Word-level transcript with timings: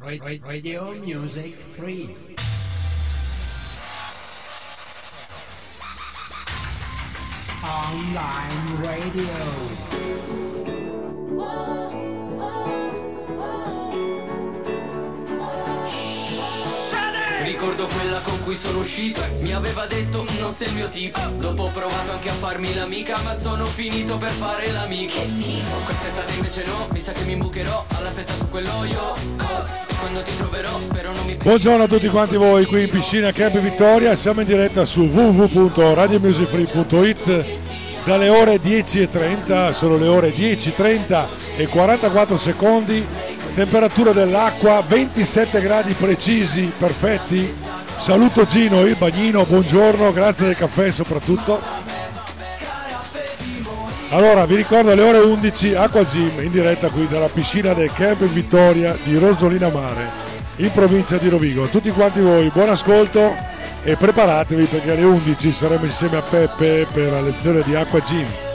Radio 0.00 0.94
Music 0.94 1.58
Free. 1.58 2.14
Online 7.64 8.80
radio. 8.80 9.26
Ricordo 17.42 17.86
quella 17.88 18.20
con 18.20 18.37
cui 18.48 18.56
sono 18.56 18.78
uscito 18.78 19.20
mi 19.40 19.52
aveva 19.52 19.84
detto 19.84 20.24
non 20.40 20.54
sei 20.54 20.68
il 20.68 20.74
mio 20.74 20.88
tipo 20.88 21.20
Dopo 21.36 21.64
ho 21.64 21.70
provato 21.70 22.12
anche 22.12 22.30
a 22.30 22.32
farmi 22.32 22.74
l'amica 22.74 23.18
ma 23.22 23.34
sono 23.34 23.66
finito 23.66 24.16
per 24.16 24.30
fare 24.30 24.72
l'amico 24.72 25.20
Che 25.20 25.28
schifo. 25.28 25.76
Quest'estate 25.84 26.32
invece 26.32 26.64
no, 26.64 26.88
mi 26.90 26.98
sa 26.98 27.12
che 27.12 27.24
mi 27.24 27.32
imbucherò 27.32 27.84
alla 27.98 28.08
festa 28.08 28.32
su 28.32 28.48
quell'oio 28.48 29.00
oh, 29.00 29.16
E 29.86 29.94
quando 30.00 30.22
ti 30.22 30.34
troverò 30.34 30.80
spero 30.80 31.12
non 31.12 31.26
mi 31.26 31.34
Buongiorno 31.34 31.82
a 31.82 31.88
tutti 31.88 32.08
quanti 32.08 32.36
voi 32.36 32.64
qui 32.64 32.84
in 32.84 32.88
piscina 32.88 33.32
Camp 33.32 33.58
Vittoria, 33.58 34.14
siamo 34.14 34.40
in 34.40 34.46
diretta 34.46 34.86
su 34.86 35.02
www.radiomusicfree.it 35.02 37.44
dalle 38.04 38.28
ore 38.30 38.62
10.30, 38.62 39.72
sono 39.72 39.98
le 39.98 40.06
ore 40.06 40.30
10.30 40.30 41.26
e 41.56 41.66
44 41.66 42.38
secondi, 42.38 43.06
temperatura 43.52 44.12
dell'acqua 44.12 44.80
27 44.80 45.60
gradi 45.60 45.92
precisi, 45.92 46.72
perfetti. 46.78 47.67
Saluto 47.98 48.46
Gino, 48.46 48.82
il 48.82 48.96
bagnino, 48.96 49.44
buongiorno, 49.44 50.12
grazie 50.12 50.46
del 50.46 50.56
caffè 50.56 50.90
soprattutto. 50.90 51.60
Allora, 54.10 54.46
vi 54.46 54.56
ricordo 54.56 54.92
alle 54.92 55.02
ore 55.02 55.18
11 55.18 55.74
Acqua 55.74 56.04
Gym 56.04 56.40
in 56.40 56.50
diretta 56.50 56.88
qui 56.88 57.06
dalla 57.08 57.26
piscina 57.26 57.74
del 57.74 57.92
Camp 57.92 58.22
Vittoria 58.24 58.96
di 59.02 59.18
Rosolina 59.18 59.68
Mare 59.68 60.08
in 60.56 60.72
provincia 60.72 61.18
di 61.18 61.28
Rovigo. 61.28 61.66
Tutti 61.66 61.90
quanti 61.90 62.20
voi, 62.20 62.50
buon 62.52 62.70
ascolto 62.70 63.34
e 63.82 63.96
preparatevi 63.96 64.64
perché 64.64 64.92
alle 64.92 65.04
11 65.04 65.52
saremo 65.52 65.84
insieme 65.84 66.16
a 66.16 66.22
Peppe 66.22 66.86
per 66.90 67.10
la 67.10 67.20
lezione 67.20 67.62
di 67.62 67.74
Acqua 67.74 68.00
Gym. 68.00 68.47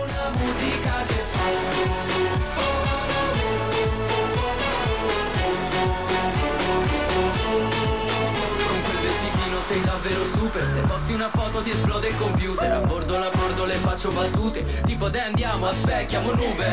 Super 10.53 10.73
Se 10.73 10.81
posti 10.81 11.13
una 11.13 11.29
foto 11.29 11.61
ti 11.61 11.71
esplode 11.71 12.07
il 12.07 12.17
computer. 12.17 12.71
A 12.71 12.79
bordo 12.79 13.17
la 13.17 13.29
bordo 13.29 13.65
le 13.65 13.73
faccio 13.73 14.11
battute. 14.11 14.63
Tipo 14.85 15.09
dai 15.09 15.27
andiamo, 15.27 15.67
aspecchiamo 15.67 16.31
nube. 16.33 16.69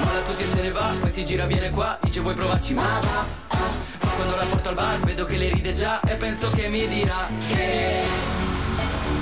Molla 0.00 0.20
tutti 0.26 0.42
e 0.42 0.46
se 0.46 0.62
ne 0.62 0.70
va 0.72 0.92
Poi 0.98 1.10
si 1.10 1.24
gira 1.24 1.46
viene 1.46 1.70
qua 1.70 1.98
Dice 2.00 2.20
vuoi 2.20 2.34
provarci? 2.34 2.74
Ma 2.74 2.82
va 2.82 3.24
Ma 3.48 4.10
quando 4.16 4.36
la 4.36 4.44
porto 4.44 4.68
al 4.70 4.74
bar 4.74 5.00
vedo 5.00 5.24
che 5.24 5.36
le 5.36 5.48
ride 5.48 5.74
già 5.74 6.00
E 6.00 6.14
penso 6.14 6.50
che 6.50 6.68
mi 6.68 6.86
dirà 6.88 7.28
che 7.48 8.40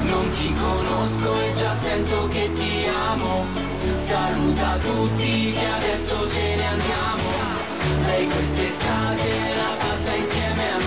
non 0.04 0.28
ti 0.30 0.52
conosco 0.54 1.40
e 1.40 1.52
già 1.52 1.72
sento 1.80 2.26
che 2.28 2.50
ti 2.54 2.86
amo. 2.86 3.46
Saluta 3.94 4.76
tutti 4.78 5.52
che 5.52 5.66
adesso 5.66 6.28
ce 6.28 6.56
ne 6.56 6.66
andiamo. 6.66 7.22
Lei 8.06 8.26
quest'estate 8.26 9.28
la 9.56 9.76
passa 9.78 10.14
insieme 10.14 10.72
a 10.72 10.79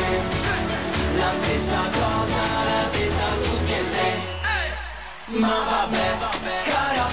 la 1.18 1.32
stessa 1.32 1.80
cosa 1.92 2.42
l'ha 2.68 2.90
detta 2.92 3.26
a 3.26 3.36
tutti 3.44 3.72
e 3.72 3.84
tre 3.92 4.12
Ma 5.40 5.48
vabbè, 5.70 6.18
caraffe 6.66 7.13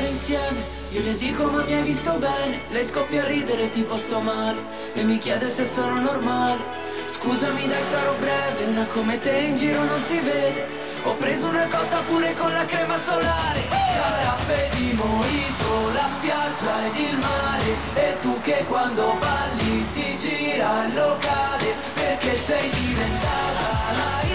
stare 0.00 0.06
insieme, 0.08 0.64
io 0.90 1.02
le 1.02 1.16
dico 1.18 1.44
ma 1.46 1.62
mi 1.64 1.72
hai 1.74 1.82
visto 1.82 2.16
bene? 2.18 2.60
Lei 2.70 2.84
scoppia 2.84 3.22
a 3.22 3.26
ridere 3.26 3.68
tipo 3.68 3.96
sto 3.96 4.20
male. 4.20 4.58
E 4.94 5.02
mi 5.02 5.18
chiede 5.18 5.48
se 5.48 5.64
sono 5.64 6.00
normale. 6.00 6.78
Scusami 7.06 7.66
dai 7.66 7.82
sarò 7.90 8.14
breve, 8.14 8.64
una 8.64 8.86
come 8.86 9.18
te 9.18 9.36
in 9.36 9.56
giro 9.56 9.82
non 9.82 10.00
si 10.00 10.20
vede. 10.20 10.78
Ho 11.04 11.14
preso 11.14 11.48
una 11.48 11.66
cotta 11.66 12.00
pure 12.08 12.34
con 12.34 12.52
la 12.52 12.64
crema 12.64 12.96
solare. 13.04 13.60
Caraffe 13.70 14.70
di 14.76 14.92
mojito, 14.92 15.92
la 15.92 16.08
spiaggia 16.16 16.86
ed 16.86 16.96
il 16.96 17.18
mare. 17.18 17.72
E 17.94 18.16
tu 18.20 18.40
che 18.40 18.64
quando 18.68 19.16
balli 19.18 19.82
si 19.82 20.16
gira 20.18 20.84
il 20.86 20.94
locale 20.94 21.74
Perché 21.94 22.36
sei 22.36 22.70
diventata 22.70 23.92
la 23.96 24.29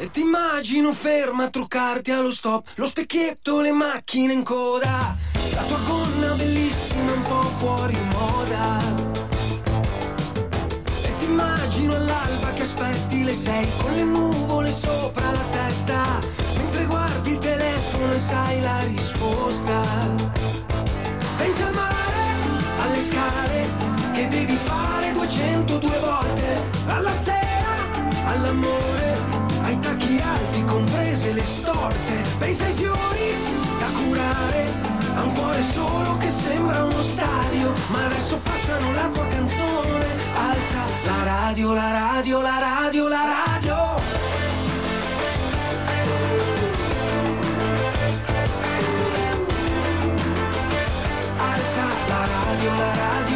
E 0.00 0.10
ti 0.10 0.20
immagino 0.20 0.92
ferma 0.92 1.44
a 1.44 1.50
truccarti 1.50 2.10
allo 2.10 2.30
stop, 2.30 2.68
lo 2.74 2.86
specchietto, 2.86 3.60
le 3.60 3.72
macchine 3.72 4.32
in 4.32 4.42
coda, 4.44 5.16
la 5.54 5.62
tua 5.62 5.78
gonna 5.86 6.34
bellissima 6.34 7.12
un 7.12 7.22
po' 7.22 7.42
fuori 7.42 7.96
moda. 8.12 9.07
Immagino 11.68 11.96
all'alba 11.96 12.52
che 12.54 12.62
aspetti 12.62 13.24
le 13.24 13.34
sei 13.34 13.68
con 13.76 13.92
le 13.92 14.02
nuvole 14.02 14.70
sopra 14.70 15.30
la 15.30 15.44
testa, 15.50 16.18
mentre 16.56 16.86
guardi 16.86 17.32
il 17.32 17.38
telefono 17.38 18.10
e 18.14 18.18
sai 18.18 18.60
la 18.62 18.78
risposta. 18.84 19.82
Pensa 21.36 21.66
al 21.66 21.74
mare, 21.74 22.24
alle 22.80 23.00
scale 23.02 23.68
che 24.14 24.28
devi 24.28 24.56
fare 24.56 25.12
202 25.12 25.98
volte, 25.98 26.70
alla 26.86 27.12
sera, 27.12 27.76
all'amore, 28.24 29.18
ai 29.60 29.78
tacchi 29.78 30.18
alti 30.24 30.64
comprese 30.64 31.32
le 31.34 31.44
storte. 31.44 32.22
Pensa 32.38 32.64
ai 32.64 32.72
fiori 32.72 33.34
da 33.78 33.86
curare, 34.00 34.97
un 35.22 35.32
cuore 35.34 35.62
solo 35.62 36.16
che 36.18 36.30
sembra 36.30 36.84
uno 36.84 37.02
stadio, 37.02 37.72
ma 37.88 38.04
adesso 38.04 38.38
passano 38.42 38.92
la 38.92 39.08
tua 39.08 39.26
canzone. 39.26 40.06
Alza 40.34 40.78
la 41.04 41.24
radio, 41.24 41.72
la 41.74 41.90
radio, 41.90 42.40
la 42.40 42.58
radio, 42.58 43.08
la 43.08 43.24
radio. 43.46 43.76
Alza 51.36 51.84
la 52.08 52.26
radio, 52.26 52.70
la 52.76 52.92
radio, 52.94 53.27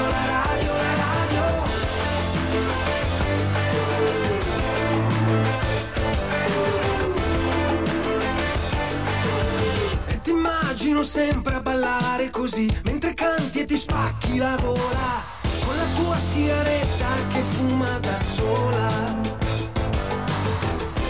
immagino 11.03 11.05
sempre 11.05 11.55
a 11.57 11.61
ballare 11.61 12.31
così, 12.31 12.73
mentre 12.85 13.15
canti 13.15 13.61
e 13.61 13.65
ti 13.65 13.77
spacchi 13.77 14.39
la 14.39 14.57
gola, 14.61 15.25
con 15.65 15.77
la 15.77 15.85
tua 15.97 16.17
sigaretta 16.17 17.09
che 17.33 17.41
fuma 17.41 17.99
da 17.99 18.17
sola. 18.17 18.89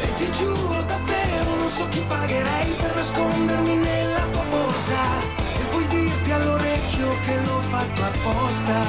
E 0.03 0.15
ti 0.17 0.31
giuro 0.33 0.83
davvero 0.83 1.55
non 1.56 1.69
so 1.69 1.87
chi 1.91 2.03
pagherei 2.09 2.73
per 2.81 2.94
nascondermi 2.94 3.75
nella 3.75 4.27
tua 4.33 4.44
borsa 4.44 5.21
e 5.61 5.65
poi 5.71 5.87
dirti 5.87 6.31
all'orecchio 6.31 7.09
che 7.27 7.37
l'ho 7.44 7.61
fatto 7.61 8.03
apposta. 8.03 8.81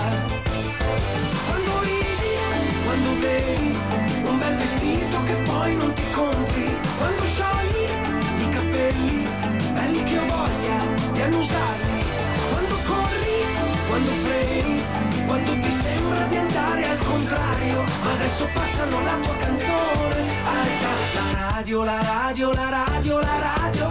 Quando 1.48 1.80
ridi, 1.82 2.32
quando 2.86 3.20
vedi 3.20 3.64
vestito 4.64 5.24
che 5.24 5.36
poi 5.44 5.76
non 5.76 5.94
ti 5.94 6.04
compri. 6.12 6.76
Quando 6.98 7.24
sciogli 7.24 7.84
i 8.46 8.50
capelli, 8.50 9.28
belli 9.94 10.04
che 10.04 10.18
ho 10.18 10.26
voglia 10.26 10.80
di 11.14 11.22
annusarli. 11.22 12.04
Quando 12.52 12.76
corri, 12.86 13.46
quando 13.88 14.12
freni, 14.12 14.84
quando 15.26 15.60
ti 15.60 15.72
sembra 15.72 16.24
di 16.24 16.38
andare 16.38 16.88
al 16.88 16.98
contrario. 16.98 17.84
Ma 18.04 18.14
adesso 18.14 18.48
passano 18.54 19.04
la 19.04 19.18
tua 19.22 19.36
canzone. 19.36 20.32
Alza 20.46 20.90
la 21.14 21.50
radio, 21.50 21.84
la 21.84 22.02
radio, 22.02 22.54
la 22.54 22.70
radio, 22.70 23.20
la 23.20 23.40
radio. 23.40 23.88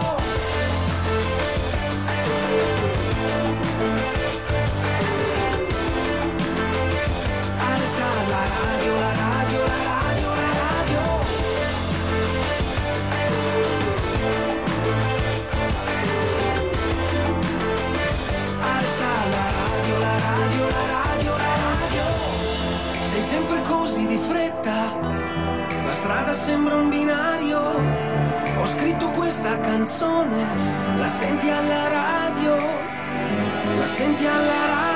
Alza 7.57 8.05
la 8.27 8.43
radio, 8.55 8.99
la 8.99 9.07
radio, 9.07 9.22
sempre 23.33 23.61
così 23.63 24.05
di 24.05 24.17
fretta, 24.17 24.95
la 25.85 25.91
strada 25.91 26.33
sembra 26.33 26.75
un 26.75 26.89
binario. 26.89 27.59
Ho 28.59 28.65
scritto 28.67 29.09
questa 29.09 29.59
canzone, 29.59 30.97
la 30.97 31.07
senti 31.07 31.49
alla 31.49 31.87
radio, 31.87 32.55
la 33.79 33.85
senti 33.85 34.25
alla 34.27 34.65
radio 34.65 34.92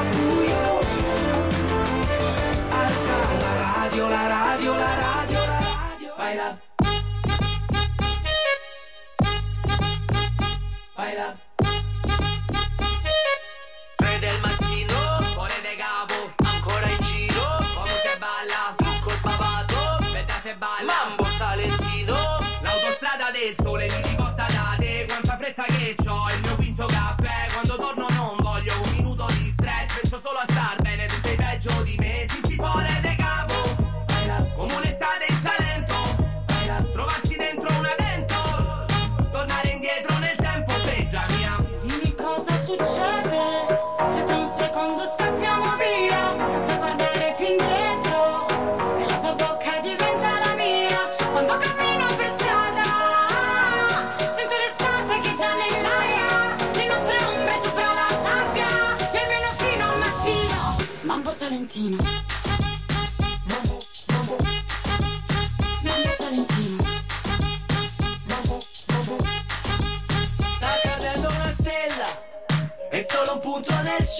fa. 0.00 0.78
Alza 2.70 3.16
la 3.38 3.52
radio, 3.60 4.08
la 4.08 4.26
radio, 4.26 4.74
la 4.74 4.94
radio, 4.94 5.38
la 5.38 5.58
radio. 5.58 6.14
Baila. 6.16 6.58
Baila. 10.96 11.38
3 13.96 14.18
del 14.18 14.40
mattino, 14.40 15.20
fuori 15.34 15.60
de 15.62 15.76
capo, 15.76 16.32
ancora 16.44 16.88
in 16.88 16.98
giro, 17.00 17.58
come 17.74 17.90
se 18.02 18.16
balla, 18.18 18.74
trucco 18.76 19.10
sbavato, 19.10 19.98
veda 20.12 20.34
se 20.34 20.54
balla, 20.54 20.92
mambo 21.06 21.26
salentino, 21.36 22.38
l'autostrada 22.62 23.30
del 23.30 23.54
sole 23.62 23.86
mi 23.86 24.08
riporta 24.08 24.46
da 24.48 24.76
te, 24.78 25.04
quanta 25.06 25.36
fretta 25.36 25.64
che 25.64 25.94
c'ho, 26.02 26.26
il 26.28 26.40
mio 26.42 26.49
me, 32.76 32.84
senti 32.84 33.09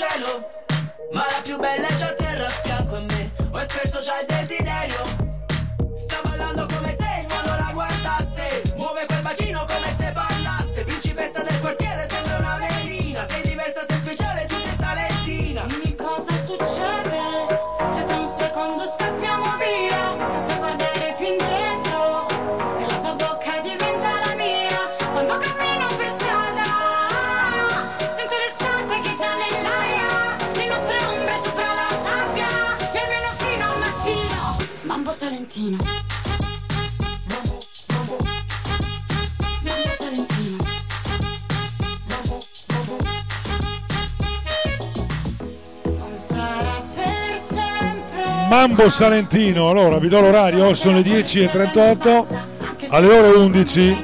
cielo. 0.01 0.49
Ma 1.13 1.21
la 1.21 1.41
più 1.43 1.59
bella 1.59 1.87
è 1.87 1.95
già 1.97 2.15
terra 2.15 2.47
a 2.47 2.51
fianco 2.51 2.97
a 2.97 3.01
me. 3.01 3.31
Ho 3.53 3.61
espresso 3.61 4.01
già 4.01 4.21
il 4.21 4.27
desiderio 4.27 5.30
Mambo 48.51 48.91
Salentino, 48.91 49.71
allora 49.71 50.01
vi 50.01 50.09
do 50.09 50.21
l'orario, 50.21 50.75
sono 50.75 50.97
le 50.97 51.03
10.38 51.03 52.89
alle 52.89 53.07
ore 53.07 53.39
11 53.39 54.03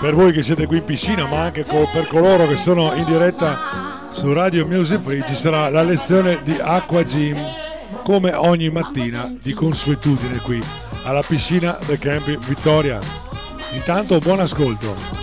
per 0.00 0.16
voi 0.16 0.32
che 0.32 0.42
siete 0.42 0.66
qui 0.66 0.78
in 0.78 0.84
piscina 0.84 1.28
ma 1.28 1.42
anche 1.42 1.62
per 1.62 2.08
coloro 2.08 2.48
che 2.48 2.56
sono 2.56 2.92
in 2.94 3.04
diretta 3.04 4.08
su 4.10 4.32
Radio 4.32 4.66
Music 4.66 4.98
Free 4.98 5.24
ci 5.24 5.36
sarà 5.36 5.68
la 5.68 5.84
lezione 5.84 6.40
di 6.42 6.58
Aqua 6.60 7.04
Gym 7.04 7.38
come 8.02 8.32
ogni 8.32 8.68
mattina 8.68 9.32
di 9.40 9.52
consuetudine 9.52 10.38
qui 10.38 10.60
alla 11.04 11.22
piscina 11.22 11.78
del 11.86 12.00
camping 12.00 12.44
Vittoria. 12.44 12.98
Intanto 13.74 14.18
buon 14.18 14.40
ascolto. 14.40 15.21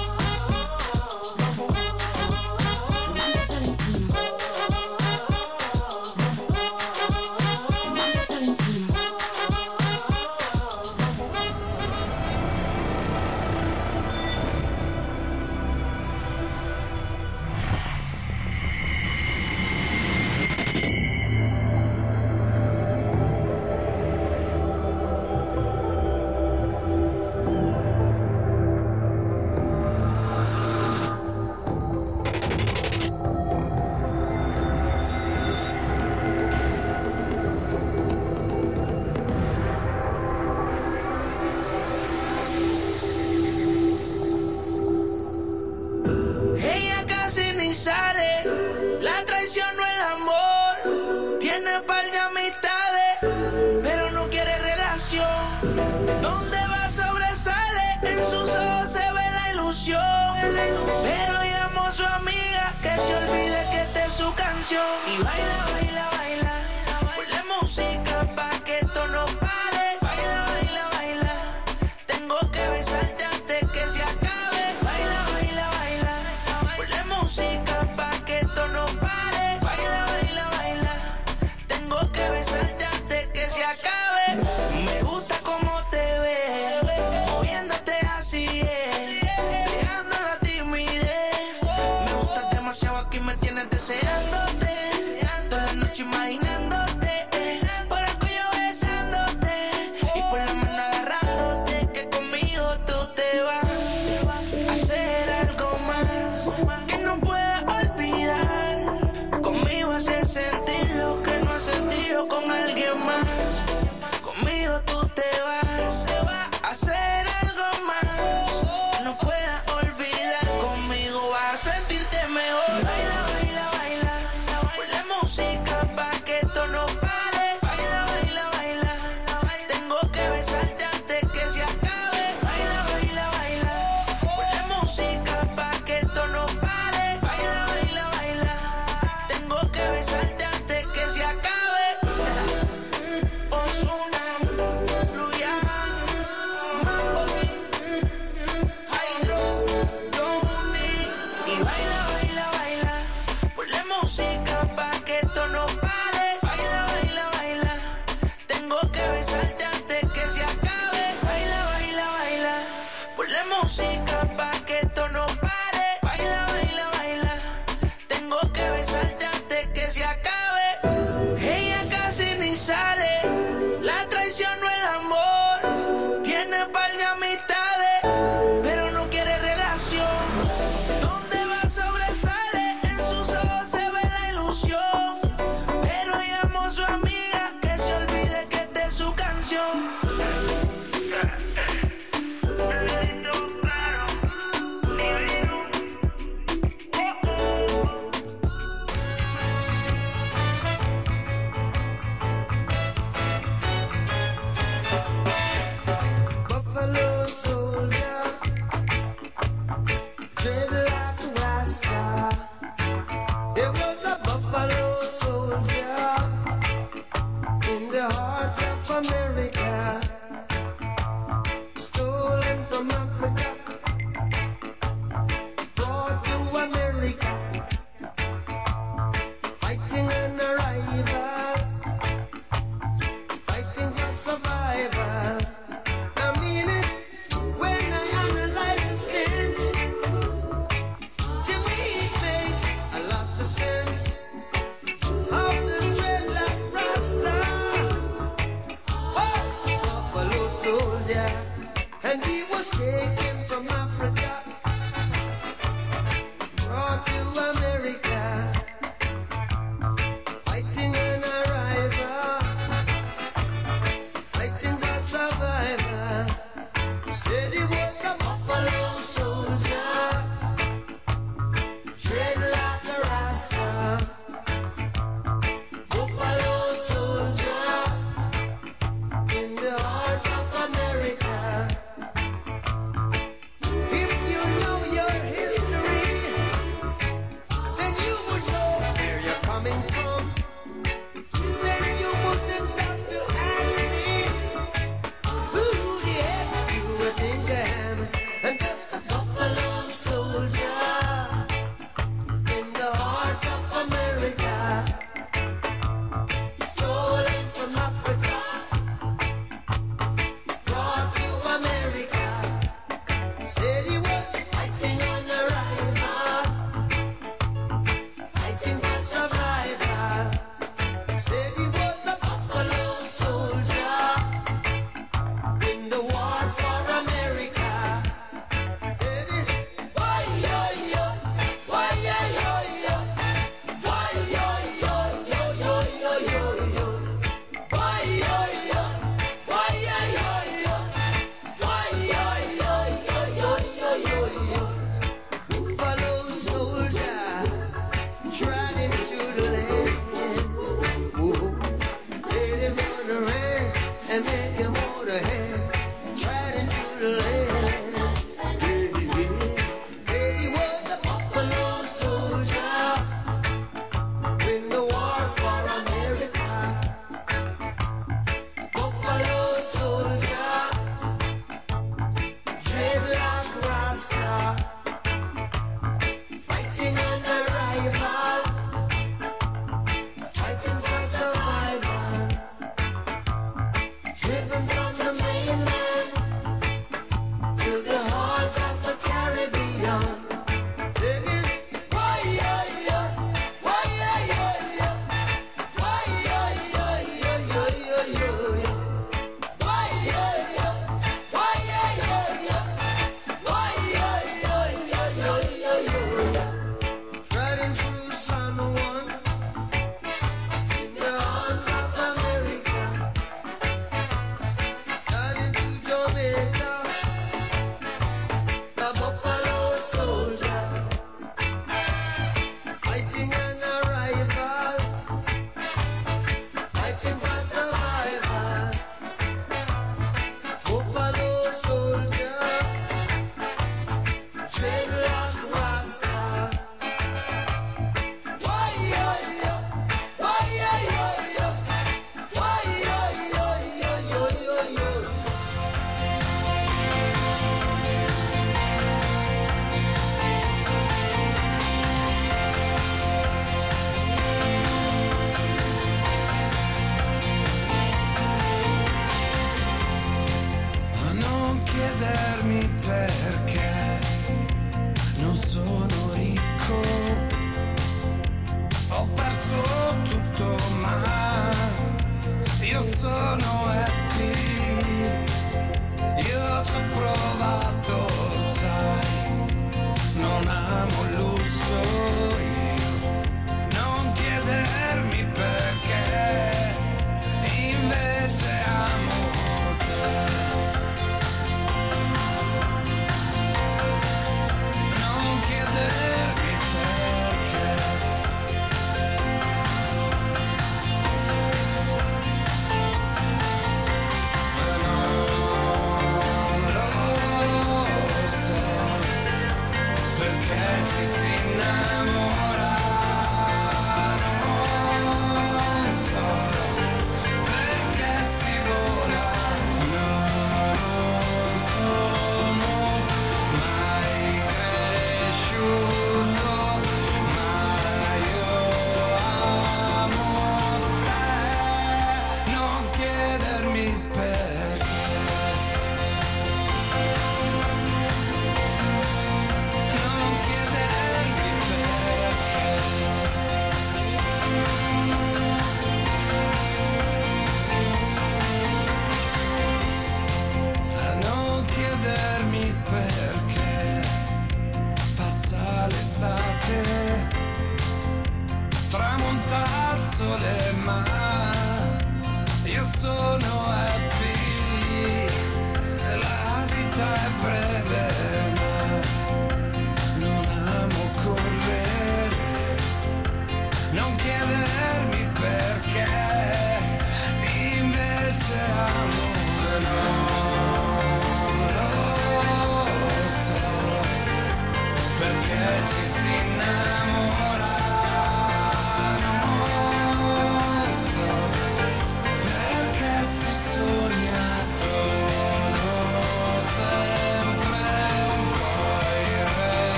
y 93.19 93.21
me 93.21 93.35
tienes 93.35 93.69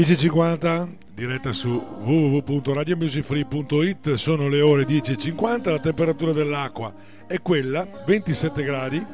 10.50 0.00 0.88
diretta 1.12 1.52
su 1.52 1.68
www.radiomusicfree.it 1.70 4.14
sono 4.14 4.48
le 4.48 4.62
ore 4.62 4.84
10.50 4.84 5.70
la 5.70 5.78
temperatura 5.78 6.32
dell'acqua 6.32 6.90
è 7.26 7.42
quella 7.42 7.86
27 8.06 8.62
gradi 8.62 9.06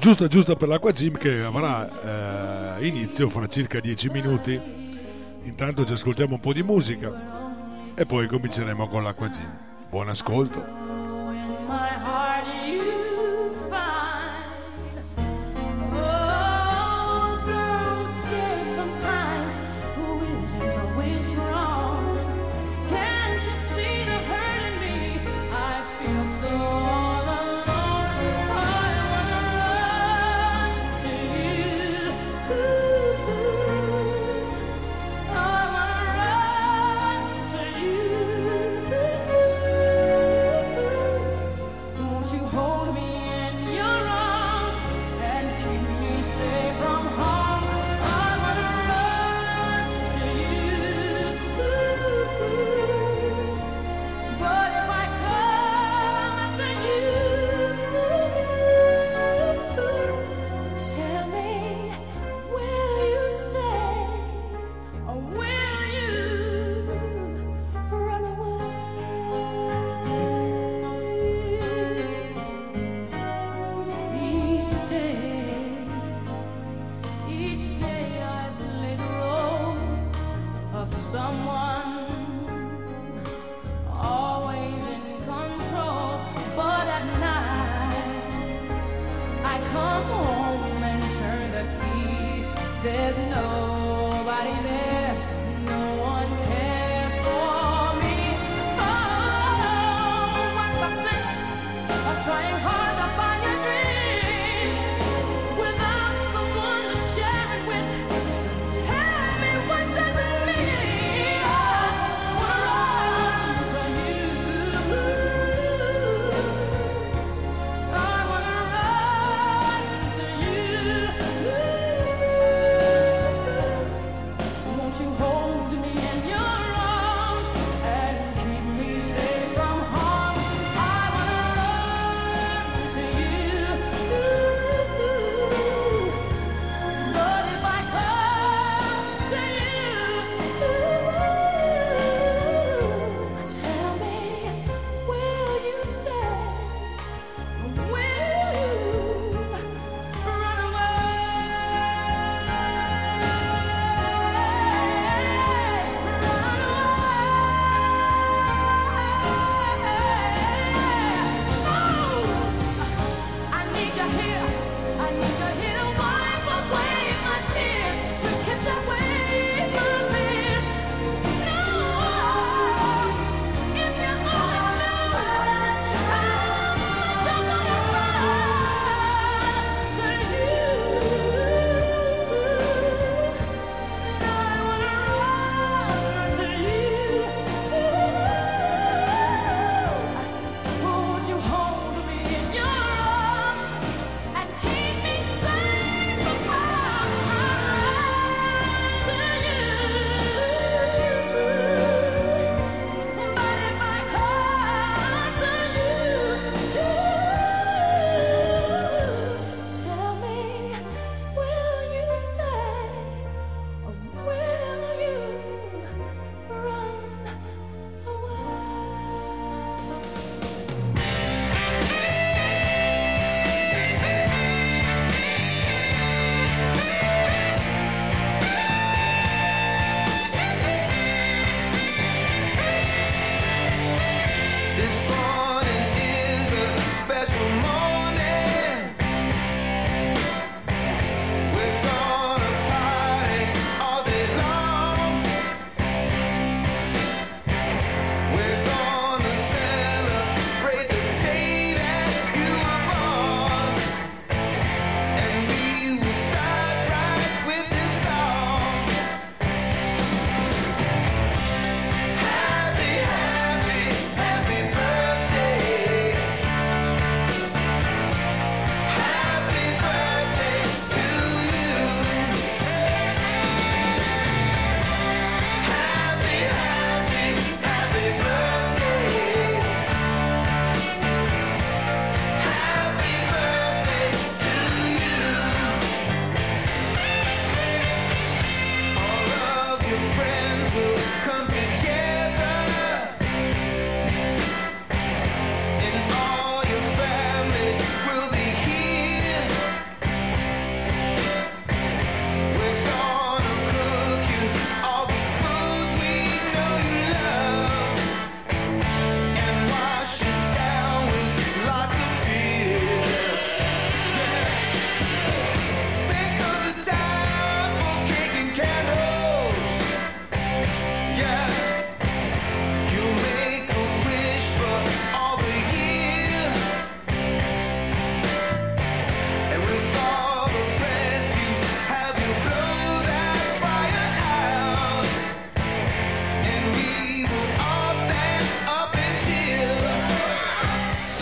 giusta 0.00 0.26
giusta 0.26 0.56
per 0.56 0.66
l'acqua 0.66 0.90
gym 0.90 1.16
che 1.16 1.42
avrà 1.42 2.76
eh, 2.78 2.88
inizio 2.88 3.28
fra 3.28 3.46
circa 3.46 3.78
10 3.78 4.08
minuti. 4.08 4.60
Intanto 5.44 5.86
ci 5.86 5.92
ascoltiamo 5.92 6.34
un 6.34 6.40
po' 6.40 6.54
di 6.54 6.64
musica 6.64 7.92
e 7.94 8.04
poi 8.04 8.26
cominceremo 8.26 8.88
con 8.88 9.04
l'acqua 9.04 9.28
gym 9.28 9.58
buon 9.90 10.08
ascolto. 10.08 10.79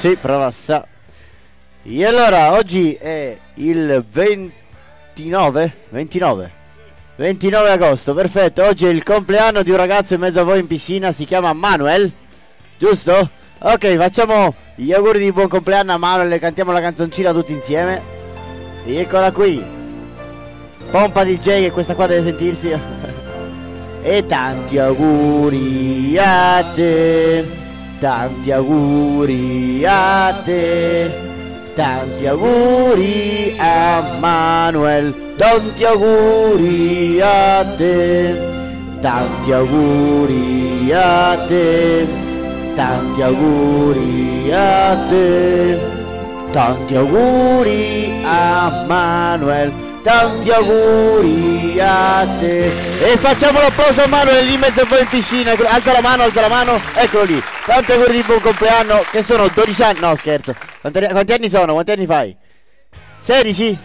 Sì, 0.08 0.16
prova 0.16 0.50
sa. 0.50 0.86
E 1.82 2.06
allora, 2.06 2.54
oggi 2.54 2.94
è 2.94 3.36
il 3.56 4.02
29? 4.10 5.72
29? 5.90 6.50
29 7.16 7.70
agosto, 7.70 8.14
perfetto. 8.14 8.64
Oggi 8.64 8.86
è 8.86 8.88
il 8.88 9.02
compleanno 9.02 9.62
di 9.62 9.70
un 9.70 9.76
ragazzo 9.76 10.14
in 10.14 10.20
mezzo 10.20 10.40
a 10.40 10.44
voi 10.44 10.60
in 10.60 10.66
piscina, 10.66 11.12
si 11.12 11.26
chiama 11.26 11.52
Manuel, 11.52 12.10
giusto? 12.78 13.28
Ok, 13.58 13.96
facciamo 13.96 14.54
gli 14.76 14.94
auguri 14.94 15.18
di 15.18 15.30
buon 15.30 15.48
compleanno 15.48 15.92
a 15.92 15.98
Manuel 15.98 16.32
e 16.32 16.38
cantiamo 16.38 16.72
la 16.72 16.80
canzoncina 16.80 17.34
tutti 17.34 17.52
insieme. 17.52 18.00
E 18.86 18.96
eccola 19.00 19.30
qui. 19.30 19.62
Pompa 20.90 21.22
DJ 21.22 21.64
che 21.64 21.70
questa 21.70 21.94
qua 21.94 22.06
deve 22.06 22.24
sentirsi. 22.24 22.72
e 24.00 24.24
tanti 24.24 24.78
auguri 24.78 26.16
a 26.16 26.64
te. 26.74 27.67
Tanti 28.00 28.52
auguri 28.52 29.84
a 29.84 30.32
te, 30.46 31.10
tanti 31.74 32.28
auguri 32.28 33.58
a 33.58 34.18
Manuel, 34.20 35.12
tanti 35.36 35.84
auguri 35.84 37.20
a 37.20 37.74
te, 37.76 38.38
tanti 39.02 39.50
auguri 39.52 40.92
a 40.92 41.44
te, 41.48 42.06
tanti 42.76 43.20
auguri 43.20 44.52
a 44.52 44.94
te, 45.10 45.76
tanti 46.52 46.94
auguri 46.94 48.22
a 48.24 48.86
Manuel, 48.86 49.72
tanti 50.08 50.50
auguri 50.50 51.78
a 51.78 52.26
te. 52.38 52.68
E 53.04 53.16
facciamo 53.18 53.60
l'applauso 53.60 54.04
a 54.04 54.06
Manuel 54.06 54.46
lì 54.46 54.56
mezzo 54.56 54.80
a 54.80 54.86
voi 54.86 55.00
in 55.00 55.06
piscina, 55.06 55.52
alza 55.52 55.92
la 55.92 56.00
mano, 56.00 56.22
alza 56.22 56.40
la 56.40 56.48
mano, 56.48 56.80
eccolo 56.94 57.24
lì. 57.24 57.42
Tanti 57.66 57.92
auguri 57.92 58.12
di 58.12 58.22
buon 58.22 58.40
compleanno, 58.40 59.04
che 59.10 59.22
sono 59.22 59.48
12 59.48 59.82
anni, 59.82 59.98
no 60.00 60.16
scherzo, 60.16 60.54
quanti, 60.80 61.06
quanti 61.08 61.32
anni 61.32 61.50
sono, 61.50 61.74
quanti 61.74 61.90
anni 61.90 62.06
fai? 62.06 62.34
16? 63.18 63.78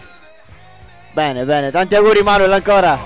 Bene, 1.12 1.44
bene, 1.44 1.70
tanti 1.70 1.94
auguri 1.94 2.22
Manuel 2.22 2.52
ancora. 2.52 2.98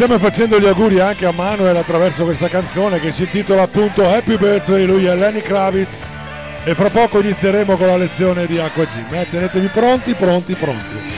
Stiamo 0.00 0.20
facendo 0.20 0.60
gli 0.60 0.66
auguri 0.66 1.00
anche 1.00 1.26
a 1.26 1.32
Manuel 1.32 1.74
attraverso 1.74 2.22
questa 2.22 2.46
canzone 2.46 3.00
che 3.00 3.10
si 3.10 3.22
intitola 3.22 3.62
appunto 3.62 4.08
Happy 4.08 4.36
Birthday, 4.36 4.86
lui 4.86 5.06
è 5.06 5.16
Lenny 5.16 5.40
Kravitz 5.40 6.06
e 6.62 6.72
fra 6.76 6.88
poco 6.88 7.18
inizieremo 7.18 7.76
con 7.76 7.88
la 7.88 7.96
lezione 7.96 8.46
di 8.46 8.60
Acqua 8.60 8.84
Gym. 8.84 9.12
Eh, 9.12 9.26
tenetevi 9.28 9.66
pronti, 9.66 10.14
pronti, 10.14 10.54
pronti. 10.54 11.17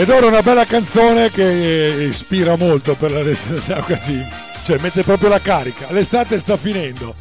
Ed 0.00 0.08
ora 0.08 0.28
una 0.28 0.40
bella 0.40 0.64
canzone 0.64 1.30
che 1.30 2.06
ispira 2.08 2.56
molto 2.56 2.94
per 2.94 3.12
la 3.12 3.20
lezione 3.20 3.60
di 3.62 3.70
Acqua 3.70 3.96
Gym. 3.96 4.26
Cioè 4.64 4.78
mette 4.80 5.02
proprio 5.02 5.28
la 5.28 5.40
carica. 5.42 5.88
L'estate 5.90 6.40
sta 6.40 6.56
finendo. 6.56 7.14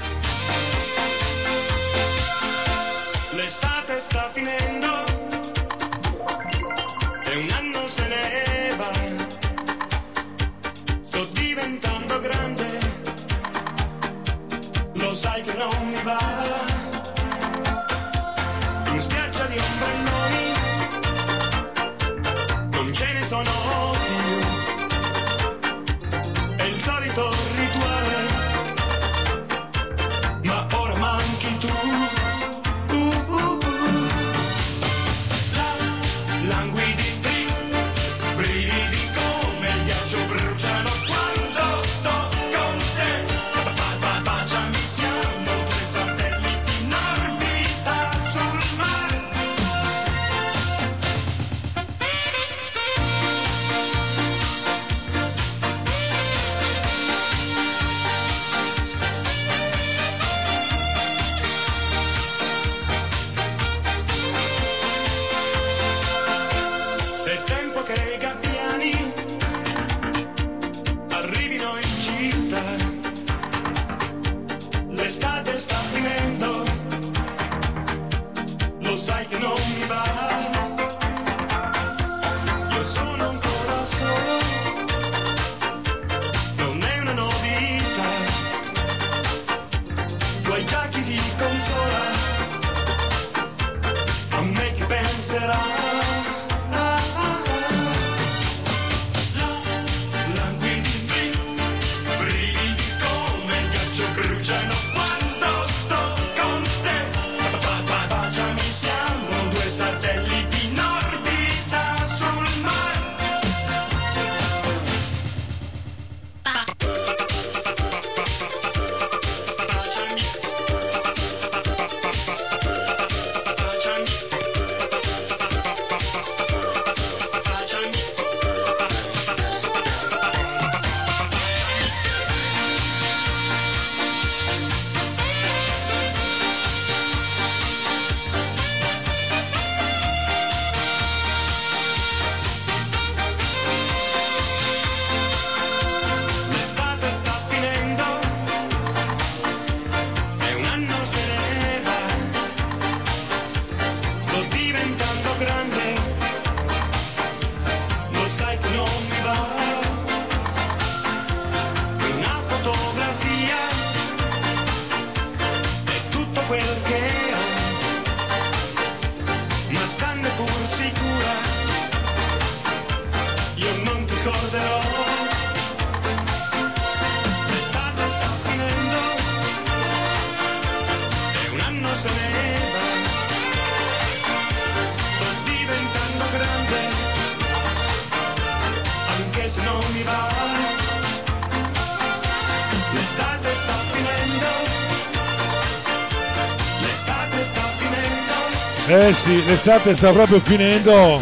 Eh 199.09 199.13
sì, 199.15 199.43
l'estate 199.43 199.95
sta 199.95 200.11
proprio 200.11 200.39
finendo 200.39 201.19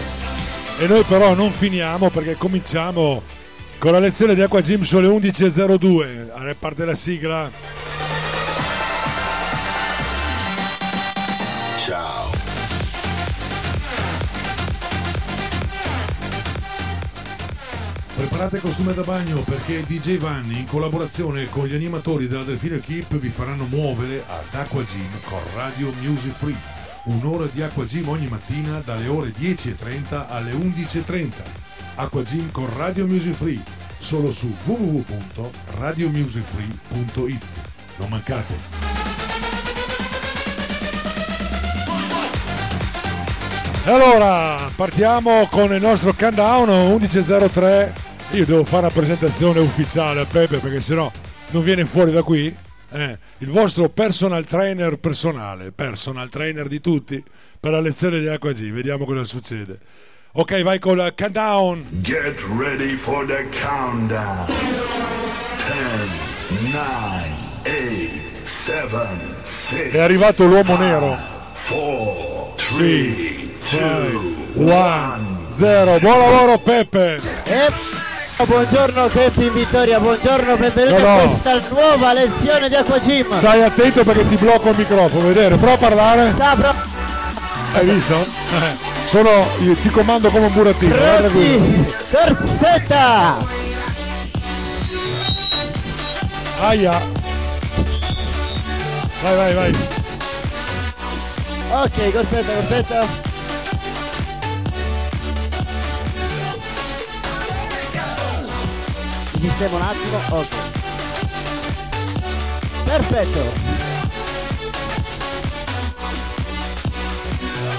e 0.77 0.87
noi 0.87 1.03
però 1.03 1.33
non 1.33 1.53
finiamo 1.53 2.09
perché 2.09 2.35
cominciamo 2.35 3.23
con 3.79 3.93
la 3.93 3.99
lezione 3.99 4.35
di 4.35 4.41
Acqua 4.41 4.59
Gym 4.59 4.81
sulle 4.81 5.07
11.02. 5.07 6.31
Allora, 6.33 6.53
parte 6.55 6.83
la 6.83 6.95
sigla. 6.95 7.49
Ciao. 11.77 12.29
Preparate 18.17 18.59
costume 18.59 18.93
da 18.93 19.03
bagno 19.03 19.39
perché 19.43 19.85
DJ 19.85 20.17
Vanni 20.17 20.59
in 20.59 20.65
collaborazione 20.65 21.47
con 21.49 21.65
gli 21.67 21.75
animatori 21.75 22.27
della 22.27 22.43
Delfino 22.43 22.75
Equip 22.75 23.15
vi 23.15 23.29
faranno 23.29 23.65
muovere 23.69 24.25
ad 24.27 24.53
Acqua 24.55 24.83
Gym 24.83 25.21
con 25.23 25.39
Radio 25.55 25.93
Music 26.01 26.33
Free. 26.33 26.66
Un'ora 27.07 27.47
di 27.53 27.61
Acqua 27.61 27.85
Gym 27.85 28.09
ogni 28.09 28.27
mattina 28.27 28.81
dalle 28.83 29.07
ore 29.07 29.29
10.30 29.29 30.25
alle 30.27 30.51
11.30. 30.51 31.29
Acqua 31.95 32.21
Gym 32.21 32.51
con 32.51 32.67
Radio 32.75 33.07
Music 33.07 33.33
Free 33.33 33.63
solo 33.97 34.33
su 34.33 34.53
www.radiomusicfree.it. 34.65 37.45
Non 37.97 38.09
mancate! 38.09 38.53
E 43.85 43.89
allora 43.89 44.69
partiamo 44.75 45.47
con 45.49 45.73
il 45.73 45.81
nostro 45.81 46.13
countdown 46.13 46.67
11.03. 46.67 47.89
Io 48.31 48.45
devo 48.45 48.65
fare 48.65 48.81
la 48.81 48.89
presentazione 48.89 49.61
ufficiale 49.61 50.19
a 50.19 50.25
Pepe 50.25 50.57
perché 50.57 50.81
sennò 50.81 51.09
non 51.51 51.63
viene 51.63 51.85
fuori 51.85 52.11
da 52.11 52.21
qui. 52.21 52.53
Eh, 52.89 53.17
il 53.39 53.49
vostro 53.49 53.89
personal 53.89 54.45
trainer 54.45 54.97
personale, 54.97 55.71
personal 55.71 56.29
trainer 56.29 56.67
di 56.67 56.79
tutti 56.79 57.21
per 57.59 57.71
la 57.71 57.79
lezione 57.81 58.19
di 58.19 58.27
Acqua 58.27 58.53
G. 58.53 58.71
Vediamo 58.71 59.05
cosa 59.05 59.23
succede. 59.25 59.79
Ok, 60.33 60.61
vai 60.61 60.79
con 60.79 60.97
il 60.99 61.13
countdown. 61.17 61.85
Get 62.01 62.39
ready 62.57 62.95
for 62.95 63.25
the 63.25 63.47
countdown. 63.61 64.45
10, 66.47 66.71
9, 66.71 66.81
8, 67.65 68.33
7, 68.33 69.07
6. 69.41 69.89
È 69.89 69.99
arrivato 69.99 70.45
l'uomo 70.45 70.77
nero. 70.77 71.17
4, 71.67 72.53
3, 72.55 72.65
Sì. 72.77 73.53
2, 73.71 74.11
1, 74.53 75.45
0. 75.49 75.99
Buon 75.99 76.19
lavoro 76.19 76.57
Pepe. 76.59 77.15
E 77.15 77.71
buongiorno 78.45 79.07
Team 79.07 79.53
Vittoria, 79.53 79.99
buongiorno, 79.99 80.57
benvenuti 80.57 81.01
No, 81.01 81.07
a 81.07 81.13
no. 81.15 81.19
questa 81.21 81.59
nuova 81.69 82.13
lezione 82.13 82.69
di 82.69 82.75
Acqua 82.75 82.99
Gym. 82.99 83.37
Stai 83.37 83.63
attento 83.63 84.03
perché 84.03 84.27
ti 84.27 84.35
blocco 84.35 84.69
il 84.69 84.77
microfono, 84.77 85.27
vedere, 85.27 85.55
prova 85.57 85.73
a 85.73 85.77
parlare. 85.77 86.31
Sta 86.33 86.55
pro- 86.55 86.73
Hai 87.73 87.85
visto? 87.85 88.15
Eh, 88.21 88.75
sono, 89.09 89.47
ti 89.81 89.89
comando 89.89 90.29
come 90.29 90.45
un 90.47 90.53
burattino. 90.53 90.93
pronti, 90.95 91.93
corsetta. 92.11 93.37
Aia. 96.59 97.01
Vai, 99.21 99.35
vai, 99.35 99.53
vai. 99.53 99.75
Ok, 101.71 102.11
corsetta, 102.13 102.53
corsetta. 102.53 103.26
Sistemo 109.47 109.77
un 109.77 109.81
attimo, 109.81 110.19
ok. 110.27 110.55
Perfetto. 112.83 113.39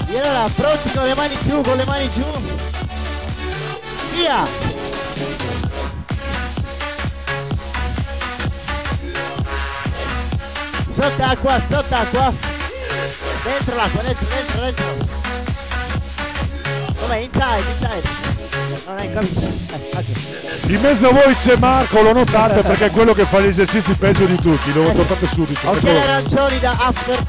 E 0.07 0.17
allora, 0.17 0.49
pronti 0.55 0.91
con 0.91 1.03
le 1.05 1.13
mani 1.13 1.37
giù, 1.43 1.61
con 1.61 1.77
le 1.77 1.85
mani 1.85 2.11
giù. 2.11 2.25
Via! 4.13 4.47
Sott'acqua, 10.89 11.61
sott'acqua. 11.69 12.33
Dentro 13.43 13.75
l'acqua, 13.75 14.01
dentro, 14.01 14.25
dentro, 14.25 14.59
dentro. 14.59 14.85
Com'è? 16.99 17.17
Inside, 17.17 17.69
inside. 17.69 18.28
Non 18.89 18.97
hai 18.97 19.13
capito? 19.13 19.39
Eh. 19.41 20.73
In 20.73 20.81
mezzo 20.81 21.09
a 21.09 21.11
voi 21.11 21.35
c'è 21.35 21.55
Marco, 21.57 22.01
lo 22.01 22.11
notate 22.11 22.63
perché 22.63 22.87
è 22.87 22.89
quello 22.89 23.13
che 23.13 23.23
fa 23.23 23.39
gli 23.39 23.45
esercizi 23.45 23.93
peggio 23.93 24.25
di 24.25 24.35
tutti, 24.41 24.73
lo 24.73 24.91
notate 24.91 25.27
subito. 25.27 25.69
Ok, 25.69 25.77
Eccolo. 25.77 25.99
arancioni 25.99 26.59
da 26.59 26.71
after. 26.71 27.23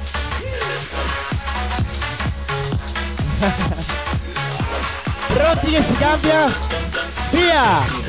Pronti 5.34 5.70
che 5.70 5.82
si 5.86 5.96
cambia? 5.98 6.46
Via! 7.30 7.99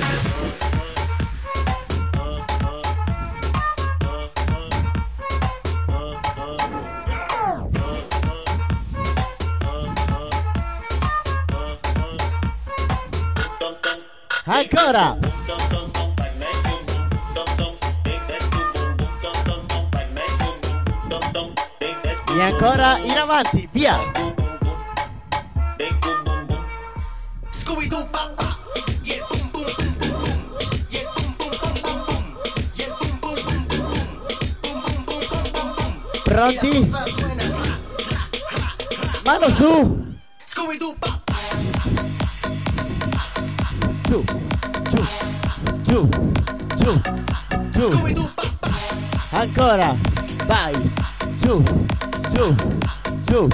Ancora! 14.62 15.18
E 22.30 22.42
ancora 22.42 23.00
in 23.00 23.18
avanti, 23.18 23.68
via! 23.72 23.98
Scooby-Doo, 27.50 28.08
pa, 28.12 28.30
pa. 28.36 28.56
Yeah, 29.02 29.26
boom, 29.28 29.50
boom, 29.50 29.66
boom, 29.76 29.96
boom, 29.98 30.20
boom. 30.22 30.46
Yeah, 30.90 31.10
boom, 31.16 31.34
boom, 31.38 31.58
boom, 31.60 31.82
boom, 31.82 32.06
boom. 32.06 32.24
Yeah, 32.76 32.94
boom, 33.00 33.18
boom, 33.20 33.38
boom, 33.44 33.66
boom, 33.66 33.82
boom. 33.82 34.06
Boom, 34.62 34.82
boom, 34.84 35.06
boom, 35.08 35.26
boom, 35.26 35.52
boom, 35.52 35.74
boom. 35.74 36.22
Pronti? 36.24 36.76
Mano 39.26 39.50
su! 39.50 40.06
Scooby-Doo, 40.46 40.96
giù, 44.12 44.22
giù, 45.92 46.08
giù, 46.78 47.02
giù. 47.72 48.32
Ancora, 49.32 49.94
vai, 50.46 50.74
giù, 51.40 51.62
giù, 52.30 52.56
giù. 53.26 53.48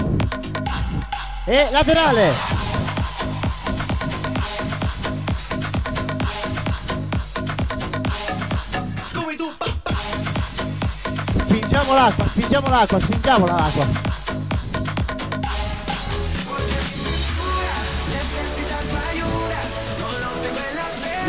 E 1.45 1.67
laterale. 1.71 2.33
Spingiamo 11.47 11.93
l'acqua, 11.95 12.25
spingiamo 12.27 12.69
l'acqua, 12.69 12.99
spingiamola 12.99 13.53
l'acqua. 13.55 14.07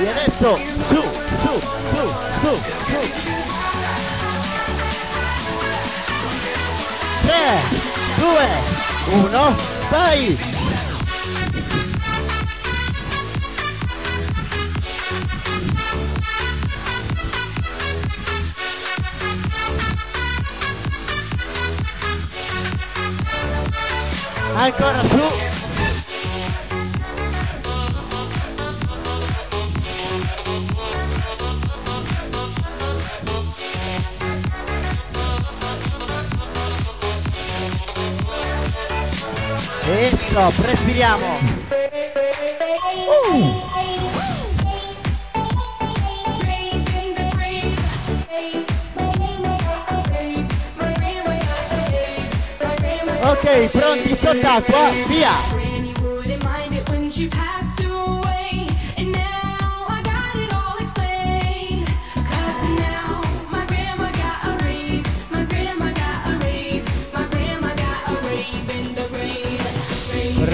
E 0.01 0.09
adesso 0.09 0.57
su, 0.57 0.95
su, 0.95 1.61
su, 1.93 2.11
su, 2.41 2.61
su. 2.81 2.99
3, 7.23 7.61
2, 8.17 8.49
1, 9.25 9.57
vai! 9.91 10.39
Ancora 24.55 25.03
su! 25.09 25.48
E 39.91 40.11
stop, 40.15 40.53
respiriamo. 40.67 41.27
Ok, 53.23 53.69
pronti 53.71 54.15
sott'acqua, 54.15 54.91
via! 55.07 55.48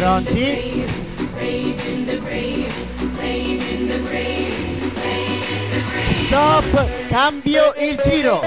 Pronti? 0.05 0.85
Stop, 6.27 7.09
cambio 7.09 7.73
il 7.79 7.99
giro. 8.05 8.43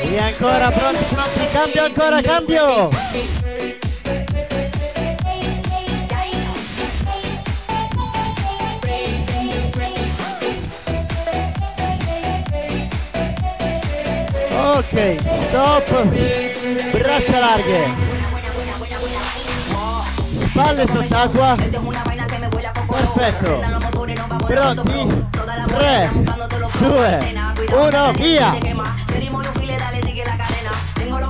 E 0.00 0.18
ancora 0.18 0.70
pronti, 0.70 1.04
pronti, 1.04 1.46
cambio 1.52 1.84
ancora, 1.84 2.22
cambio. 2.22 2.88
Stop, 14.98 16.02
braccia 16.90 17.38
larghe, 17.38 17.94
spalle 20.32 20.86
sott'acqua, 20.88 21.54
perfetto, 22.88 23.60
pronti, 24.44 25.24
3, 25.66 26.10
2, 26.78 27.34
1, 27.70 28.12
via! 28.16 28.58
Tengo 31.04 31.18
lo 31.18 31.28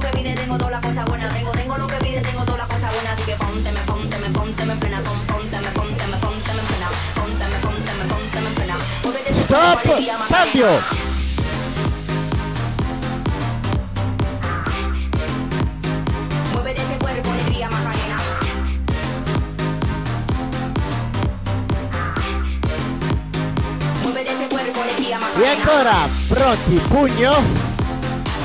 Ancora, 25.79 26.09
pronti, 26.27 26.75
pugno 26.89 27.37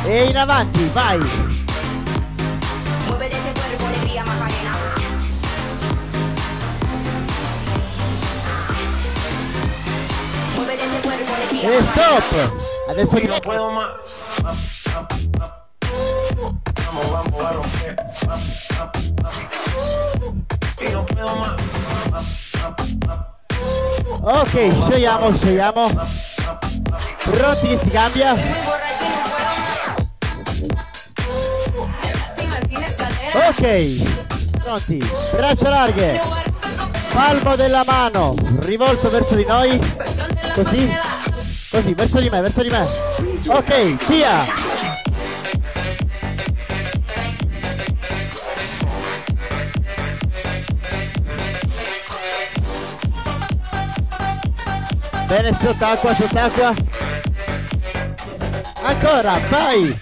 e 0.05 0.25
in 0.25 0.38
avanti, 0.38 0.88
vai. 0.93 1.17
Muévete 3.07 3.38
ese 3.38 3.53
cuerpo, 3.53 3.88
alegría, 3.88 4.23
Macarena. 4.23 4.77
Muévete 10.55 10.84
ese 10.86 10.99
cuerpo, 11.01 11.34
alegría, 11.34 11.69
E 11.69 11.81
Macarena. 11.81 12.19
stop. 12.19 12.89
Adesso 12.91 13.17
no 13.27 13.41
puedo 13.41 13.71
más. 13.71 13.89
Vamos, 16.86 17.11
vamos 17.11 17.41
a 17.41 17.53
romper. 17.53 17.95
Y 20.79 20.91
no 20.91 21.03
puedo 21.07 21.36
más. 21.38 21.55
Ok, 24.21 24.53
sciogliamo, 24.86 25.31
sciogliamo. 25.31 25.89
Pronti 27.24 27.67
che 27.69 27.80
si 27.82 27.89
cambia? 27.89 28.34
Ok, 33.34 34.61
pronti, 34.61 35.09
braccia 35.32 35.69
larghe, 35.69 36.19
palmo 37.13 37.55
della 37.55 37.84
mano, 37.86 38.36
rivolto 38.61 39.09
verso 39.09 39.36
di 39.36 39.45
noi, 39.45 39.80
così, 40.53 40.93
così, 41.69 41.93
verso 41.93 42.19
di 42.19 42.30
me, 42.30 42.41
verso 42.41 42.61
di 42.61 42.69
me. 42.69 42.88
Ok, 43.47 44.05
via! 44.07 44.45
Bene, 55.28 55.53
sott'acqua, 55.53 56.13
sott'acqua. 56.13 56.92
Ancora, 58.93 59.39
vai! 59.49 59.99